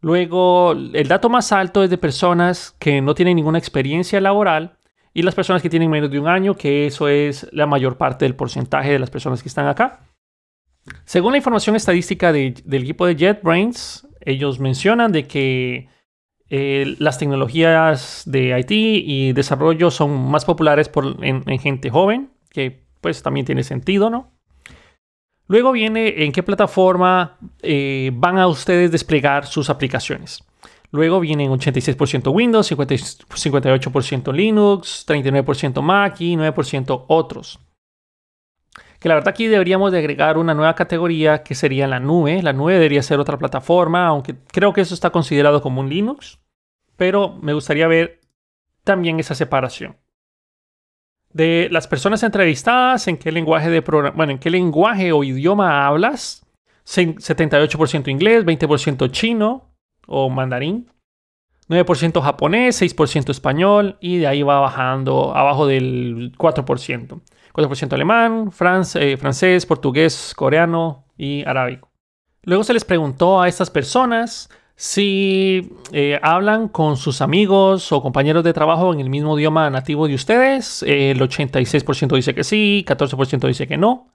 Luego, 0.00 0.72
el 0.72 1.06
dato 1.06 1.28
más 1.28 1.52
alto 1.52 1.84
es 1.84 1.90
de 1.90 1.96
personas 1.96 2.74
que 2.80 3.00
no 3.00 3.14
tienen 3.14 3.36
ninguna 3.36 3.58
experiencia 3.58 4.20
laboral 4.20 4.78
y 5.14 5.22
las 5.22 5.36
personas 5.36 5.62
que 5.62 5.70
tienen 5.70 5.92
menos 5.92 6.10
de 6.10 6.18
un 6.18 6.26
año, 6.26 6.56
que 6.56 6.88
eso 6.88 7.06
es 7.06 7.48
la 7.52 7.66
mayor 7.66 7.96
parte 7.96 8.24
del 8.24 8.34
porcentaje 8.34 8.90
de 8.90 8.98
las 8.98 9.10
personas 9.10 9.40
que 9.40 9.48
están 9.48 9.68
acá. 9.68 10.00
Según 11.04 11.30
la 11.30 11.38
información 11.38 11.76
estadística 11.76 12.32
del 12.32 12.82
equipo 12.82 13.06
de 13.06 13.14
JetBrains, 13.14 14.08
ellos 14.22 14.58
mencionan 14.58 15.12
de 15.12 15.28
que 15.28 15.88
las 16.50 17.18
tecnologías 17.18 18.22
de 18.26 18.58
IT 18.58 18.70
y 18.70 19.32
desarrollo 19.32 19.90
son 19.90 20.30
más 20.30 20.44
populares 20.44 20.90
en, 21.22 21.42
en 21.46 21.58
gente 21.58 21.90
joven, 21.90 22.30
que 22.50 22.84
pues 23.00 23.22
también 23.22 23.46
tiene 23.46 23.64
sentido, 23.64 24.10
¿no? 24.10 24.32
Luego 25.48 25.72
viene 25.72 26.24
en 26.24 26.32
qué 26.32 26.42
plataforma 26.42 27.38
eh, 27.62 28.10
van 28.14 28.38
a 28.38 28.46
ustedes 28.46 28.92
desplegar 28.92 29.46
sus 29.46 29.70
aplicaciones. 29.70 30.44
Luego 30.90 31.20
vienen 31.20 31.50
86% 31.50 32.32
Windows, 32.32 32.70
58% 32.70 34.32
Linux, 34.32 35.06
39% 35.08 35.80
Mac 35.82 36.20
y 36.20 36.36
9% 36.36 37.04
otros. 37.08 37.60
Que 38.98 39.08
la 39.08 39.14
verdad 39.14 39.28
aquí 39.28 39.46
deberíamos 39.46 39.92
de 39.92 39.98
agregar 39.98 40.38
una 40.38 40.54
nueva 40.54 40.74
categoría 40.74 41.42
que 41.42 41.54
sería 41.54 41.86
la 41.86 42.00
nube. 42.00 42.42
La 42.42 42.52
nube 42.52 42.74
debería 42.74 43.02
ser 43.02 43.20
otra 43.20 43.38
plataforma, 43.38 44.06
aunque 44.06 44.34
creo 44.52 44.72
que 44.72 44.80
eso 44.80 44.94
está 44.94 45.10
considerado 45.10 45.62
como 45.62 45.80
un 45.80 45.88
Linux. 45.88 46.38
Pero 46.96 47.38
me 47.40 47.52
gustaría 47.52 47.86
ver 47.86 48.20
también 48.84 49.20
esa 49.20 49.34
separación 49.34 49.96
de 51.32 51.68
las 51.70 51.86
personas 51.86 52.22
entrevistadas, 52.22 53.06
en 53.08 53.16
qué 53.16 53.32
lenguaje 53.32 53.70
de 53.70 53.80
bueno, 53.80 54.32
en 54.32 54.38
qué 54.38 54.50
lenguaje 54.50 55.12
o 55.12 55.24
idioma 55.24 55.86
hablas. 55.86 56.44
78% 56.84 58.08
inglés, 58.08 58.46
20% 58.46 59.10
chino 59.10 59.70
o 60.06 60.30
mandarín, 60.30 60.90
9% 61.68 62.22
japonés, 62.22 62.80
6% 62.80 63.30
español 63.30 63.98
y 64.00 64.16
de 64.16 64.26
ahí 64.26 64.42
va 64.42 64.58
bajando 64.60 65.36
abajo 65.36 65.66
del 65.66 66.32
4%. 66.38 67.20
4% 67.58 67.92
alemán, 67.92 68.50
eh, 68.94 69.16
francés, 69.16 69.66
portugués, 69.66 70.32
coreano 70.36 71.04
y 71.16 71.44
arábico. 71.44 71.90
Luego 72.44 72.62
se 72.62 72.72
les 72.72 72.84
preguntó 72.84 73.40
a 73.40 73.48
estas 73.48 73.68
personas 73.68 74.48
si 74.76 75.72
eh, 75.92 76.20
hablan 76.22 76.68
con 76.68 76.96
sus 76.96 77.20
amigos 77.20 77.90
o 77.90 78.00
compañeros 78.00 78.44
de 78.44 78.52
trabajo 78.52 78.94
en 78.94 79.00
el 79.00 79.10
mismo 79.10 79.36
idioma 79.36 79.68
nativo 79.70 80.06
de 80.06 80.14
ustedes, 80.14 80.84
el 80.84 81.20
86% 81.20 82.14
dice 82.14 82.32
que 82.32 82.44
sí, 82.44 82.84
14% 82.86 83.48
dice 83.48 83.66
que 83.66 83.76
no. 83.76 84.12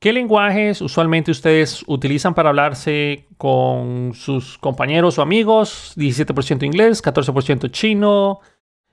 ¿Qué 0.00 0.12
lenguajes 0.12 0.80
usualmente 0.80 1.30
ustedes 1.30 1.84
utilizan 1.86 2.34
para 2.34 2.48
hablarse 2.48 3.26
con 3.36 4.12
sus 4.14 4.58
compañeros 4.58 5.18
o 5.18 5.22
amigos? 5.22 5.92
17% 5.96 6.64
inglés, 6.64 7.04
14% 7.04 7.70
chino, 7.70 8.40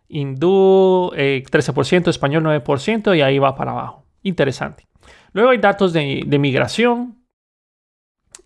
hindú, 0.08 1.12
13%, 1.13 2.08
eh, 2.08 2.10
español 2.10 2.43
9% 2.43 3.15
y 3.15 3.22
ahí 3.22 3.39
va 3.39 3.56
para 3.56 3.72
abajo. 3.72 4.06
Interesante. 4.24 4.88
Luego 5.34 5.52
hay 5.52 5.58
datos 5.58 5.93
de, 5.93 6.26
migración, 6.39 7.17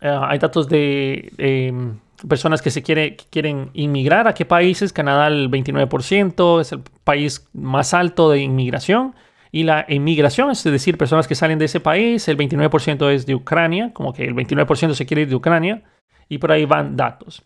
eh, 0.02 0.20
hay 0.22 0.40
datos 0.40 0.68
de 0.68 1.32
em, 1.38 2.00
personas 2.28 2.62
que 2.62 2.72
se 2.72 2.84
quieren 2.84 3.70
inmigrar. 3.74 4.28
¿A 4.28 4.34
qué 4.34 4.46
países? 4.46 4.94
Canadá 4.94 5.28
el 5.28 5.50
29%, 5.50 6.62
es 6.62 6.72
el 6.72 6.82
país 7.04 7.48
más 7.54 7.94
alto 7.94 8.30
de 8.30 8.40
inmigración. 8.40 9.16
Y 9.52 9.64
la 9.64 9.86
inmigración, 9.90 10.50
es 10.50 10.64
decir, 10.64 10.98
personas 10.98 11.28
que 11.28 11.36
salen 11.36 11.60
de 11.60 11.66
ese 11.66 11.82
país, 11.82 12.28
el 12.30 12.38
29% 12.38 13.10
es 13.12 13.26
de 13.26 13.36
Ucrania, 13.36 13.92
como 13.94 14.14
que 14.14 14.24
el 14.24 14.34
29% 14.34 14.94
se 14.94 15.06
quiere 15.06 15.24
ir 15.24 15.30
de 15.30 15.36
Ucrania, 15.36 15.84
y 16.30 16.38
por 16.38 16.54
ahí 16.54 16.66
van 16.66 16.96
datos. 16.96 17.44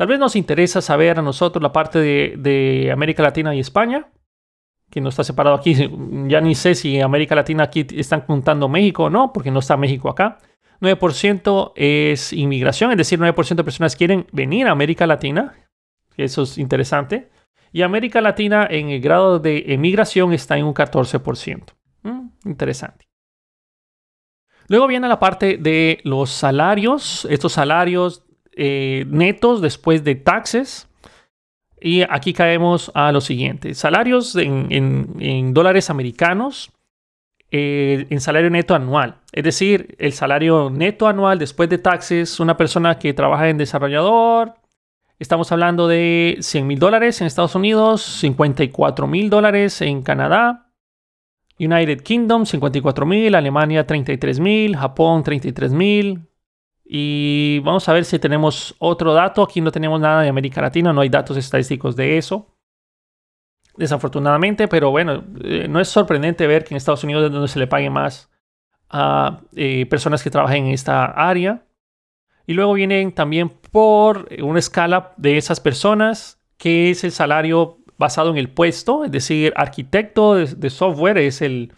Tal 0.00 0.08
vez 0.08 0.18
nos 0.18 0.34
interesa 0.34 0.80
saber 0.80 1.18
a 1.18 1.22
nosotros 1.22 1.62
la 1.62 1.74
parte 1.74 1.98
de, 1.98 2.90
América 2.90 3.22
Latina 3.22 3.54
y 3.54 3.60
España, 3.60 4.08
que 4.90 4.98
no 4.98 5.10
está 5.10 5.22
separado 5.24 5.54
aquí. 5.54 5.74
Ya 6.26 6.40
ni 6.40 6.54
sé 6.54 6.74
si 6.74 7.02
América 7.02 7.34
Latina 7.34 7.64
aquí 7.64 7.86
están 7.94 8.22
contando 8.22 8.66
México 8.66 9.04
o 9.04 9.10
no, 9.10 9.30
porque 9.30 9.50
no 9.50 9.58
está 9.58 9.76
México 9.76 10.08
acá. 10.08 10.38
9% 10.80 11.72
es 11.76 12.32
inmigración, 12.32 12.92
es 12.92 12.96
decir, 12.96 13.18
9% 13.18 13.56
de 13.56 13.62
personas 13.62 13.94
quieren 13.94 14.26
venir 14.32 14.68
a 14.68 14.70
América 14.70 15.06
Latina. 15.06 15.52
Eso 16.16 16.44
es 16.44 16.56
interesante. 16.56 17.28
Y 17.70 17.82
América 17.82 18.22
Latina 18.22 18.66
en 18.70 18.88
el 18.88 19.02
grado 19.02 19.38
de 19.38 19.64
emigración 19.66 20.32
está 20.32 20.56
en 20.56 20.64
un 20.64 20.72
14%. 20.72 21.74
Mm, 22.04 22.28
interesante. 22.46 23.04
Luego 24.66 24.86
viene 24.86 25.08
la 25.08 25.18
parte 25.18 25.58
de 25.58 26.00
los 26.04 26.30
salarios, 26.30 27.26
estos 27.28 27.52
salarios 27.52 28.24
eh, 28.56 29.04
netos 29.08 29.60
después 29.60 30.04
de 30.04 30.14
taxes. 30.14 30.88
Y 31.80 32.02
aquí 32.02 32.34
caemos 32.34 32.90
a 32.94 33.10
lo 33.10 33.20
siguiente. 33.22 33.74
Salarios 33.74 34.36
en 34.36 35.54
dólares 35.54 35.88
americanos 35.88 36.72
eh, 37.52 38.06
en 38.10 38.20
salario 38.20 38.48
neto 38.48 38.76
anual. 38.76 39.16
Es 39.32 39.42
decir, 39.42 39.96
el 39.98 40.12
salario 40.12 40.70
neto 40.70 41.08
anual 41.08 41.40
después 41.40 41.68
de 41.68 41.78
taxes, 41.78 42.38
una 42.38 42.56
persona 42.56 42.96
que 42.96 43.12
trabaja 43.12 43.48
en 43.48 43.58
desarrollador, 43.58 44.54
estamos 45.18 45.50
hablando 45.50 45.88
de 45.88 46.38
100 46.40 46.64
mil 46.64 46.78
dólares 46.78 47.20
en 47.20 47.26
Estados 47.26 47.56
Unidos, 47.56 48.02
54 48.02 49.08
mil 49.08 49.30
dólares 49.30 49.80
en 49.80 50.02
Canadá, 50.02 50.70
United 51.58 52.02
Kingdom 52.02 52.46
54 52.46 53.04
mil, 53.04 53.34
Alemania 53.34 53.84
33 53.84 54.38
mil, 54.38 54.76
Japón 54.76 55.24
33 55.24 55.72
mil. 55.72 56.29
Y 56.92 57.60
vamos 57.60 57.88
a 57.88 57.92
ver 57.92 58.04
si 58.04 58.18
tenemos 58.18 58.74
otro 58.80 59.14
dato. 59.14 59.44
Aquí 59.44 59.60
no 59.60 59.70
tenemos 59.70 60.00
nada 60.00 60.22
de 60.22 60.28
América 60.28 60.60
Latina, 60.60 60.92
no 60.92 61.02
hay 61.02 61.08
datos 61.08 61.36
estadísticos 61.36 61.94
de 61.94 62.18
eso 62.18 62.48
desafortunadamente, 63.76 64.68
pero 64.68 64.90
bueno, 64.90 65.24
eh, 65.42 65.66
no 65.68 65.80
es 65.80 65.88
sorprendente 65.88 66.46
ver 66.46 66.64
que 66.64 66.74
en 66.74 66.76
Estados 66.76 67.04
Unidos 67.04 67.24
es 67.24 67.32
donde 67.32 67.48
se 67.48 67.58
le 67.58 67.66
pague 67.66 67.88
más 67.88 68.30
a 68.90 69.40
eh, 69.54 69.86
personas 69.86 70.22
que 70.22 70.30
trabajan 70.30 70.58
en 70.58 70.66
esta 70.66 71.04
área. 71.04 71.64
Y 72.46 72.52
luego 72.52 72.74
vienen 72.74 73.12
también 73.12 73.48
por 73.48 74.28
una 74.42 74.58
escala 74.58 75.14
de 75.16 75.38
esas 75.38 75.60
personas, 75.60 76.42
que 76.58 76.90
es 76.90 77.04
el 77.04 77.12
salario 77.12 77.78
basado 77.96 78.30
en 78.30 78.36
el 78.36 78.50
puesto, 78.50 79.04
es 79.04 79.12
decir, 79.12 79.52
arquitecto 79.56 80.34
de, 80.34 80.70
software 80.70 81.18
es 81.18 81.40
el, 81.40 81.72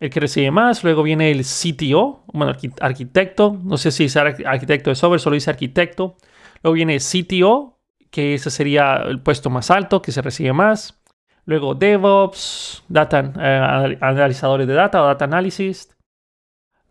el, 0.00 0.10
que 0.10 0.20
recibe 0.20 0.50
más. 0.50 0.82
Luego 0.82 1.02
viene 1.02 1.30
el 1.30 1.44
CTO, 1.44 2.24
bueno, 2.32 2.54
arquitecto, 2.80 3.58
no 3.62 3.76
sé 3.76 3.92
si 3.92 4.04
es 4.04 4.16
arquitecto 4.16 4.90
de 4.90 4.96
software, 4.96 5.20
solo 5.20 5.34
dice 5.34 5.50
arquitecto. 5.50 6.16
Luego 6.62 6.74
viene 6.74 6.98
CTO, 6.98 7.78
que 8.10 8.34
ese 8.34 8.50
sería 8.50 8.96
el 9.06 9.20
puesto 9.20 9.50
más 9.50 9.70
alto, 9.70 10.02
que 10.02 10.12
se 10.12 10.22
recibe 10.22 10.52
más. 10.52 11.00
Luego 11.44 11.74
DevOps, 11.74 12.84
data, 12.88 13.32
eh, 13.38 13.98
analizadores 14.00 14.66
de 14.66 14.74
data 14.74 15.02
o 15.02 15.06
data 15.06 15.24
analysis, 15.24 15.94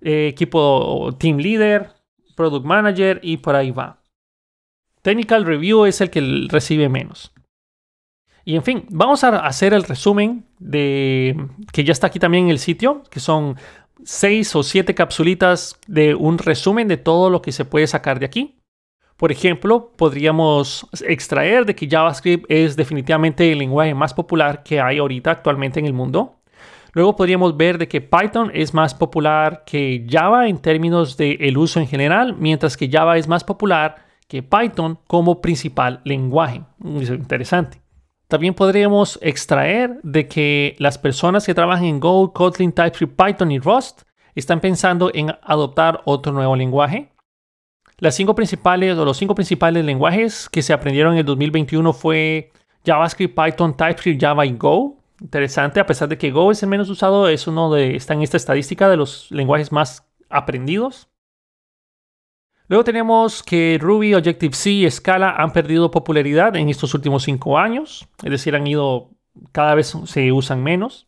eh, 0.01 0.27
equipo 0.27 1.15
team 1.19 1.37
leader, 1.37 1.91
product 2.35 2.65
manager 2.65 3.19
y 3.21 3.37
por 3.37 3.55
ahí 3.55 3.71
va. 3.71 4.01
Technical 5.01 5.45
review 5.45 5.85
es 5.85 6.01
el 6.01 6.09
que 6.09 6.47
recibe 6.49 6.89
menos. 6.89 7.33
Y 8.45 8.55
en 8.55 8.63
fin, 8.63 8.85
vamos 8.89 9.23
a 9.23 9.45
hacer 9.45 9.73
el 9.73 9.83
resumen 9.83 10.45
de 10.59 11.35
que 11.71 11.83
ya 11.83 11.91
está 11.91 12.07
aquí 12.07 12.19
también 12.19 12.45
en 12.45 12.51
el 12.51 12.59
sitio, 12.59 13.03
que 13.09 13.19
son 13.19 13.57
seis 14.03 14.55
o 14.55 14.63
siete 14.63 14.95
capsulitas 14.95 15.77
de 15.87 16.15
un 16.15 16.37
resumen 16.37 16.87
de 16.87 16.97
todo 16.97 17.29
lo 17.29 17.41
que 17.41 17.51
se 17.51 17.65
puede 17.65 17.87
sacar 17.87 18.19
de 18.19 18.25
aquí. 18.25 18.55
Por 19.17 19.33
ejemplo, 19.33 19.91
podríamos 19.97 20.87
extraer 21.05 21.65
de 21.65 21.75
que 21.75 21.89
JavaScript 21.89 22.45
es 22.49 22.77
definitivamente 22.77 23.51
el 23.51 23.59
lenguaje 23.59 23.93
más 23.93 24.13
popular 24.13 24.63
que 24.63 24.79
hay 24.79 24.97
ahorita 24.97 25.31
actualmente 25.31 25.79
en 25.79 25.85
el 25.85 25.93
mundo. 25.93 26.37
Luego 26.93 27.15
podríamos 27.15 27.55
ver 27.55 27.77
de 27.77 27.87
que 27.87 28.01
Python 28.01 28.49
es 28.53 28.73
más 28.73 28.95
popular 28.95 29.63
que 29.65 30.07
Java 30.09 30.47
en 30.47 30.57
términos 30.57 31.17
del 31.17 31.37
el 31.41 31.57
uso 31.57 31.79
en 31.79 31.87
general, 31.87 32.35
mientras 32.39 32.77
que 32.77 32.89
Java 32.89 33.17
es 33.17 33.27
más 33.27 33.43
popular 33.43 34.05
que 34.27 34.41
Python 34.41 34.97
como 35.05 35.41
principal 35.41 36.01
lenguaje. 36.05 36.61
Es 37.01 37.09
interesante. 37.09 37.78
También 38.29 38.53
podríamos 38.53 39.17
extraer 39.23 39.99
de 40.03 40.27
que 40.27 40.75
las 40.77 40.99
personas 40.99 41.47
que 41.47 41.55
trabajan 41.55 41.85
en 41.85 41.99
Go, 41.99 42.31
Kotlin, 42.31 42.71
TypeScript, 42.71 43.19
Python 43.19 43.51
y 43.51 43.57
Rust 43.57 44.03
están 44.35 44.61
pensando 44.61 45.09
en 45.11 45.35
adoptar 45.41 46.01
otro 46.05 46.31
nuevo 46.31 46.55
lenguaje. 46.55 47.11
Las 47.97 48.13
cinco 48.13 48.35
principales 48.35 48.95
o 48.95 49.03
los 49.03 49.17
cinco 49.17 49.33
principales 49.33 49.83
lenguajes 49.83 50.47
que 50.47 50.61
se 50.61 50.73
aprendieron 50.73 51.13
en 51.13 51.19
el 51.19 51.25
2021 51.25 51.91
fue 51.91 52.51
JavaScript, 52.85 53.35
Python, 53.35 53.75
TypeScript, 53.75 54.21
Java 54.21 54.45
y 54.45 54.53
Go. 54.53 54.97
Interesante, 55.19 55.79
a 55.79 55.87
pesar 55.87 56.07
de 56.07 56.19
que 56.19 56.29
Go 56.29 56.51
es 56.51 56.61
el 56.61 56.69
menos 56.69 56.87
usado, 56.87 57.27
es 57.27 57.47
uno 57.47 57.73
de, 57.73 57.95
está 57.95 58.13
en 58.13 58.21
esta 58.21 58.37
estadística 58.37 58.87
de 58.89 58.97
los 58.97 59.31
lenguajes 59.31 59.71
más 59.71 60.07
aprendidos. 60.29 61.08
Luego 62.69 62.83
tenemos 62.83 63.41
que 63.41 63.79
Ruby, 63.81 64.13
Objective-C 64.13 64.69
y 64.69 64.91
Scala 64.91 65.31
han 65.31 65.51
perdido 65.51 65.89
popularidad 65.89 66.55
en 66.55 66.69
estos 66.69 66.93
últimos 66.93 67.23
cinco 67.23 67.57
años, 67.57 68.07
es 68.23 68.29
decir, 68.29 68.55
han 68.55 68.67
ido, 68.67 69.09
cada 69.51 69.73
vez 69.73 69.97
se 70.05 70.31
usan 70.31 70.63
menos. 70.63 71.07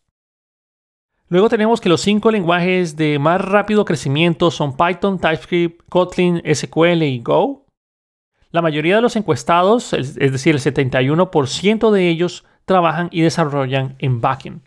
Luego 1.30 1.50
tenemos 1.50 1.80
que 1.80 1.88
los 1.88 2.02
cinco 2.02 2.32
lenguajes 2.32 2.98
de 2.98 3.20
más 3.20 3.40
rápido 3.40 3.86
crecimiento 3.86 4.50
son 4.50 4.76
Python, 4.76 5.20
TypeScript, 5.20 5.88
Kotlin, 5.88 6.42
SQL 6.44 7.04
y 7.04 7.20
Go. 7.20 7.68
La 8.50 8.64
mayoría 8.64 8.96
de 8.96 9.02
los 9.04 9.16
encuestados, 9.16 9.94
es 9.94 10.16
decir, 10.16 10.56
el 10.56 10.62
71% 10.62 11.92
de 11.92 12.10
ellos, 12.10 12.44
trabajan 12.66 13.08
y 13.12 13.22
desarrollan 13.22 13.96
en 14.00 14.20
backend. 14.20 14.62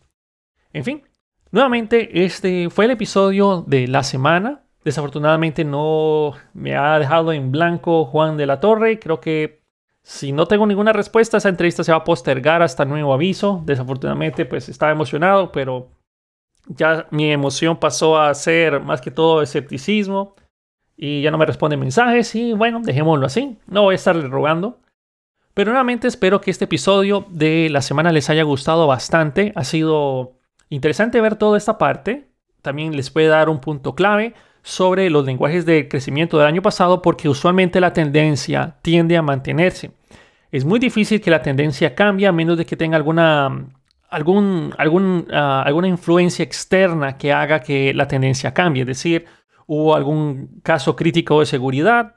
En 0.73 0.85
fin, 0.85 1.03
nuevamente 1.51 2.25
este 2.25 2.71
fue 2.71 2.87
el 2.87 2.93
episodio 2.93 3.65
de 3.67 3.89
la 3.89 4.05
semana. 4.05 4.64
Desafortunadamente 4.85 5.65
no 5.65 6.35
me 6.53 6.77
ha 6.77 6.99
dejado 6.99 7.33
en 7.33 7.51
blanco 7.51 8.05
Juan 8.05 8.37
de 8.37 8.47
la 8.47 8.61
Torre. 8.61 8.99
Creo 8.99 9.19
que 9.19 9.63
si 10.03 10.33
no 10.33 10.47
tengo 10.47 10.67
ninguna 10.67 10.93
respuesta, 10.93 11.39
esa 11.39 11.49
entrevista 11.49 11.83
se 11.83 11.93
va 11.93 11.99
a 11.99 12.05
postergar 12.05 12.61
hasta 12.61 12.85
nuevo 12.85 13.15
aviso. 13.15 13.63
Desafortunadamente, 13.65 14.45
pues 14.45 14.69
estaba 14.69 14.93
emocionado, 14.93 15.51
pero 15.51 15.89
ya 16.67 17.07
mi 17.11 17.33
emoción 17.33 17.79
pasó 17.79 18.19
a 18.19 18.35
ser 18.35 18.81
más 18.81 19.01
que 19.01 19.11
todo 19.11 19.41
escepticismo 19.41 20.35
y 20.97 21.23
ya 21.23 21.31
no 21.31 21.39
me 21.39 21.47
responde 21.47 21.77
mensajes 21.79 22.35
y 22.35 22.53
bueno, 22.53 22.81
dejémoslo 22.83 23.25
así. 23.25 23.59
No 23.67 23.83
voy 23.83 23.95
a 23.95 23.97
estarle 23.97 24.29
rogando. 24.29 24.81
Pero 25.55 25.71
nuevamente 25.71 26.09
espero 26.09 26.43
que 26.43 26.51
este 26.51 26.67
episodio 26.67 27.25
de 27.31 27.71
la 27.71 27.81
semana 27.81 28.13
les 28.13 28.29
haya 28.29 28.43
gustado 28.43 28.87
bastante. 28.87 29.53
Ha 29.57 29.65
sido 29.65 30.35
interesante 30.69 31.23
ver 31.23 31.37
toda 31.37 31.57
esta 31.57 31.79
parte. 31.79 32.29
También 32.61 32.95
les 32.97 33.11
puede 33.11 33.29
dar 33.29 33.49
un 33.49 33.61
punto 33.61 33.95
clave 33.95 34.35
sobre 34.65 35.11
los 35.11 35.27
lenguajes 35.27 35.67
de 35.67 35.89
crecimiento 35.89 36.39
del 36.39 36.47
año 36.47 36.63
pasado 36.63 37.03
porque 37.03 37.29
usualmente 37.29 37.81
la 37.81 37.93
tendencia 37.93 38.79
tiende 38.81 39.17
a 39.17 39.23
mantenerse. 39.23 39.93
Es 40.51 40.65
muy 40.65 40.81
difícil 40.81 41.21
que 41.21 41.31
la 41.31 41.43
tendencia 41.43 41.95
cambie 41.95 42.27
a 42.27 42.33
menos 42.33 42.57
de 42.57 42.65
que 42.65 42.75
tenga 42.75 42.97
alguna 42.97 43.69
algún, 44.09 44.73
algún, 44.79 45.27
ah, 45.33 45.63
alguna 45.67 45.89
influencia 45.89 46.43
externa 46.43 47.19
que 47.19 47.33
haga 47.33 47.61
que 47.61 47.93
la 47.93 48.09
tendencia 48.09 48.55
cambie. 48.55 48.83
Es 48.83 48.87
decir, 48.87 49.27
hubo 49.67 49.95
algún 49.95 50.61
caso 50.63 50.97
crítico 50.97 51.41
de 51.41 51.47
seguridad, 51.47 52.17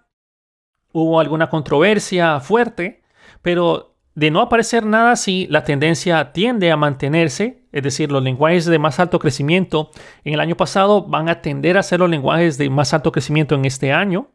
hubo 0.94 1.20
alguna 1.20 1.50
controversia 1.50 2.40
fuerte, 2.40 3.02
pero 3.42 3.98
de 4.16 4.32
no 4.32 4.42
aparecer 4.42 4.86
nada 4.86 5.12
así, 5.12 5.48
la 5.50 5.64
tendencia 5.64 6.32
tiende 6.32 6.72
a 6.72 6.78
mantenerse, 6.78 7.67
es 7.78 7.84
decir, 7.84 8.12
los 8.12 8.24
lenguajes 8.24 8.66
de 8.66 8.80
más 8.80 9.00
alto 9.00 9.20
crecimiento 9.20 9.92
en 10.24 10.34
el 10.34 10.40
año 10.40 10.58
pasado 10.58 11.04
van 11.04 11.30
a 11.30 11.44
tender 11.44 11.78
a 11.78 11.84
ser 11.84 12.00
los 12.00 12.10
lenguajes 12.10 12.58
de 12.58 12.72
más 12.72 12.92
alto 12.92 13.12
crecimiento 13.12 13.54
en 13.54 13.66
este 13.66 13.94
año. 13.94 14.32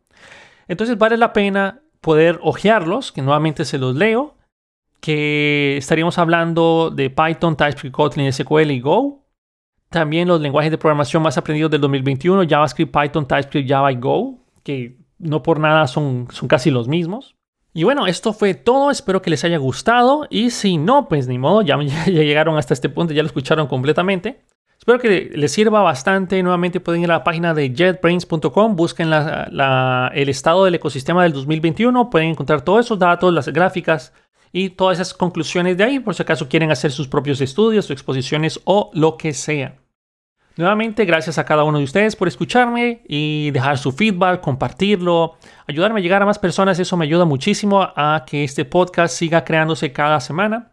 Entonces 0.68 0.96
vale 0.96 1.16
la 1.16 1.32
pena 1.32 1.80
poder 2.00 2.38
hojearlos, 2.40 3.10
que 3.10 3.20
nuevamente 3.20 3.64
se 3.64 3.78
los 3.78 3.96
leo, 3.96 4.36
que 5.00 5.76
estaríamos 5.76 6.18
hablando 6.18 6.92
de 6.94 7.10
Python, 7.10 7.56
TypeScript, 7.56 7.94
Kotlin, 7.94 8.32
SQL 8.32 8.70
y 8.70 8.80
Go. 8.80 9.26
También 9.90 10.28
los 10.28 10.40
lenguajes 10.40 10.70
de 10.70 10.78
programación 10.78 11.20
más 11.20 11.36
aprendidos 11.36 11.72
del 11.72 11.80
2021, 11.80 12.44
JavaScript, 12.48 12.96
Python, 12.96 13.26
TypeScript, 13.26 13.68
Java 13.68 13.90
y 13.90 13.96
Go, 13.96 14.38
que 14.62 14.98
no 15.18 15.42
por 15.42 15.58
nada 15.58 15.88
son, 15.88 16.28
son 16.30 16.48
casi 16.48 16.70
los 16.70 16.86
mismos. 16.86 17.34
Y 17.74 17.84
bueno, 17.84 18.06
esto 18.06 18.32
fue 18.32 18.54
todo, 18.54 18.90
espero 18.90 19.22
que 19.22 19.30
les 19.30 19.44
haya 19.44 19.56
gustado 19.56 20.26
y 20.28 20.50
si 20.50 20.76
no, 20.76 21.08
pues 21.08 21.26
ni 21.28 21.38
modo, 21.38 21.62
ya, 21.62 21.82
ya 21.82 22.06
llegaron 22.06 22.58
hasta 22.58 22.74
este 22.74 22.88
punto, 22.88 23.14
ya 23.14 23.22
lo 23.22 23.26
escucharon 23.26 23.66
completamente. 23.66 24.42
Espero 24.78 24.98
que 24.98 25.30
les 25.32 25.52
sirva 25.52 25.80
bastante. 25.80 26.42
Nuevamente 26.42 26.80
pueden 26.80 27.02
ir 27.02 27.10
a 27.12 27.18
la 27.18 27.24
página 27.24 27.54
de 27.54 27.72
jetbrains.com, 27.72 28.74
busquen 28.74 29.12
el 29.12 30.28
estado 30.28 30.64
del 30.64 30.74
ecosistema 30.74 31.22
del 31.22 31.32
2021, 31.32 32.10
pueden 32.10 32.30
encontrar 32.30 32.62
todos 32.62 32.86
esos 32.86 32.98
datos, 32.98 33.32
las 33.32 33.46
gráficas, 33.46 34.12
y 34.52 34.70
todas 34.70 34.98
esas 34.98 35.14
conclusiones 35.14 35.78
de 35.78 35.84
ahí, 35.84 35.98
por 35.98 36.14
si 36.14 36.22
acaso 36.22 36.48
quieren 36.48 36.70
hacer 36.70 36.92
sus 36.92 37.08
propios 37.08 37.40
estudios 37.40 37.88
o 37.88 37.92
exposiciones 37.92 38.60
o 38.64 38.90
lo 38.92 39.16
que 39.16 39.32
sea. 39.32 39.76
Nuevamente, 40.56 41.04
gracias 41.04 41.38
a 41.38 41.44
cada 41.44 41.64
uno 41.64 41.78
de 41.78 41.84
ustedes 41.84 42.14
por 42.14 42.28
escucharme 42.28 43.02
y 43.08 43.50
dejar 43.52 43.78
su 43.78 43.92
feedback, 43.92 44.40
compartirlo, 44.40 45.36
ayudarme 45.66 46.00
a 46.00 46.02
llegar 46.02 46.22
a 46.22 46.26
más 46.26 46.38
personas. 46.38 46.78
Eso 46.78 46.96
me 46.96 47.06
ayuda 47.06 47.24
muchísimo 47.24 47.82
a 47.82 48.24
que 48.26 48.44
este 48.44 48.64
podcast 48.64 49.16
siga 49.16 49.44
creándose 49.44 49.92
cada 49.92 50.20
semana 50.20 50.72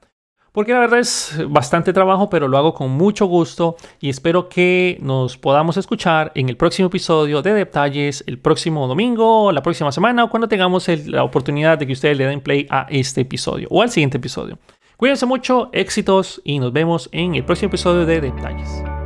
porque 0.51 0.73
la 0.73 0.80
verdad 0.80 0.99
es 0.99 1.39
bastante 1.47 1.93
trabajo, 1.93 2.30
pero 2.30 2.47
lo 2.47 2.57
hago 2.57 2.73
con 2.73 2.91
mucho 2.91 3.25
gusto 3.27 3.75
y 3.99 4.09
espero 4.09 4.49
que 4.49 4.97
nos 5.01 5.38
podamos 5.38 5.77
escuchar 5.77 6.32
en 6.36 6.49
el 6.49 6.57
próximo 6.57 6.88
episodio 6.88 7.41
de 7.41 7.53
Detalles 7.53 8.23
el 8.27 8.39
próximo 8.39 8.88
domingo, 8.88 9.51
la 9.51 9.61
próxima 9.61 9.91
semana 9.91 10.23
o 10.23 10.30
cuando 10.30 10.47
tengamos 10.47 10.88
la 11.07 11.23
oportunidad 11.23 11.77
de 11.77 11.88
que 11.88 11.93
ustedes 11.93 12.17
le 12.17 12.25
den 12.25 12.41
play 12.41 12.67
a 12.69 12.88
este 12.89 13.21
episodio 13.21 13.67
o 13.71 13.82
al 13.82 13.89
siguiente 13.89 14.17
episodio. 14.17 14.57
Cuídense 14.97 15.25
mucho, 15.25 15.69
éxitos 15.71 16.41
y 16.43 16.59
nos 16.59 16.73
vemos 16.73 17.09
en 17.11 17.36
el 17.36 17.45
próximo 17.45 17.69
episodio 17.69 18.05
de 18.05 18.19
Detalles. 18.19 18.99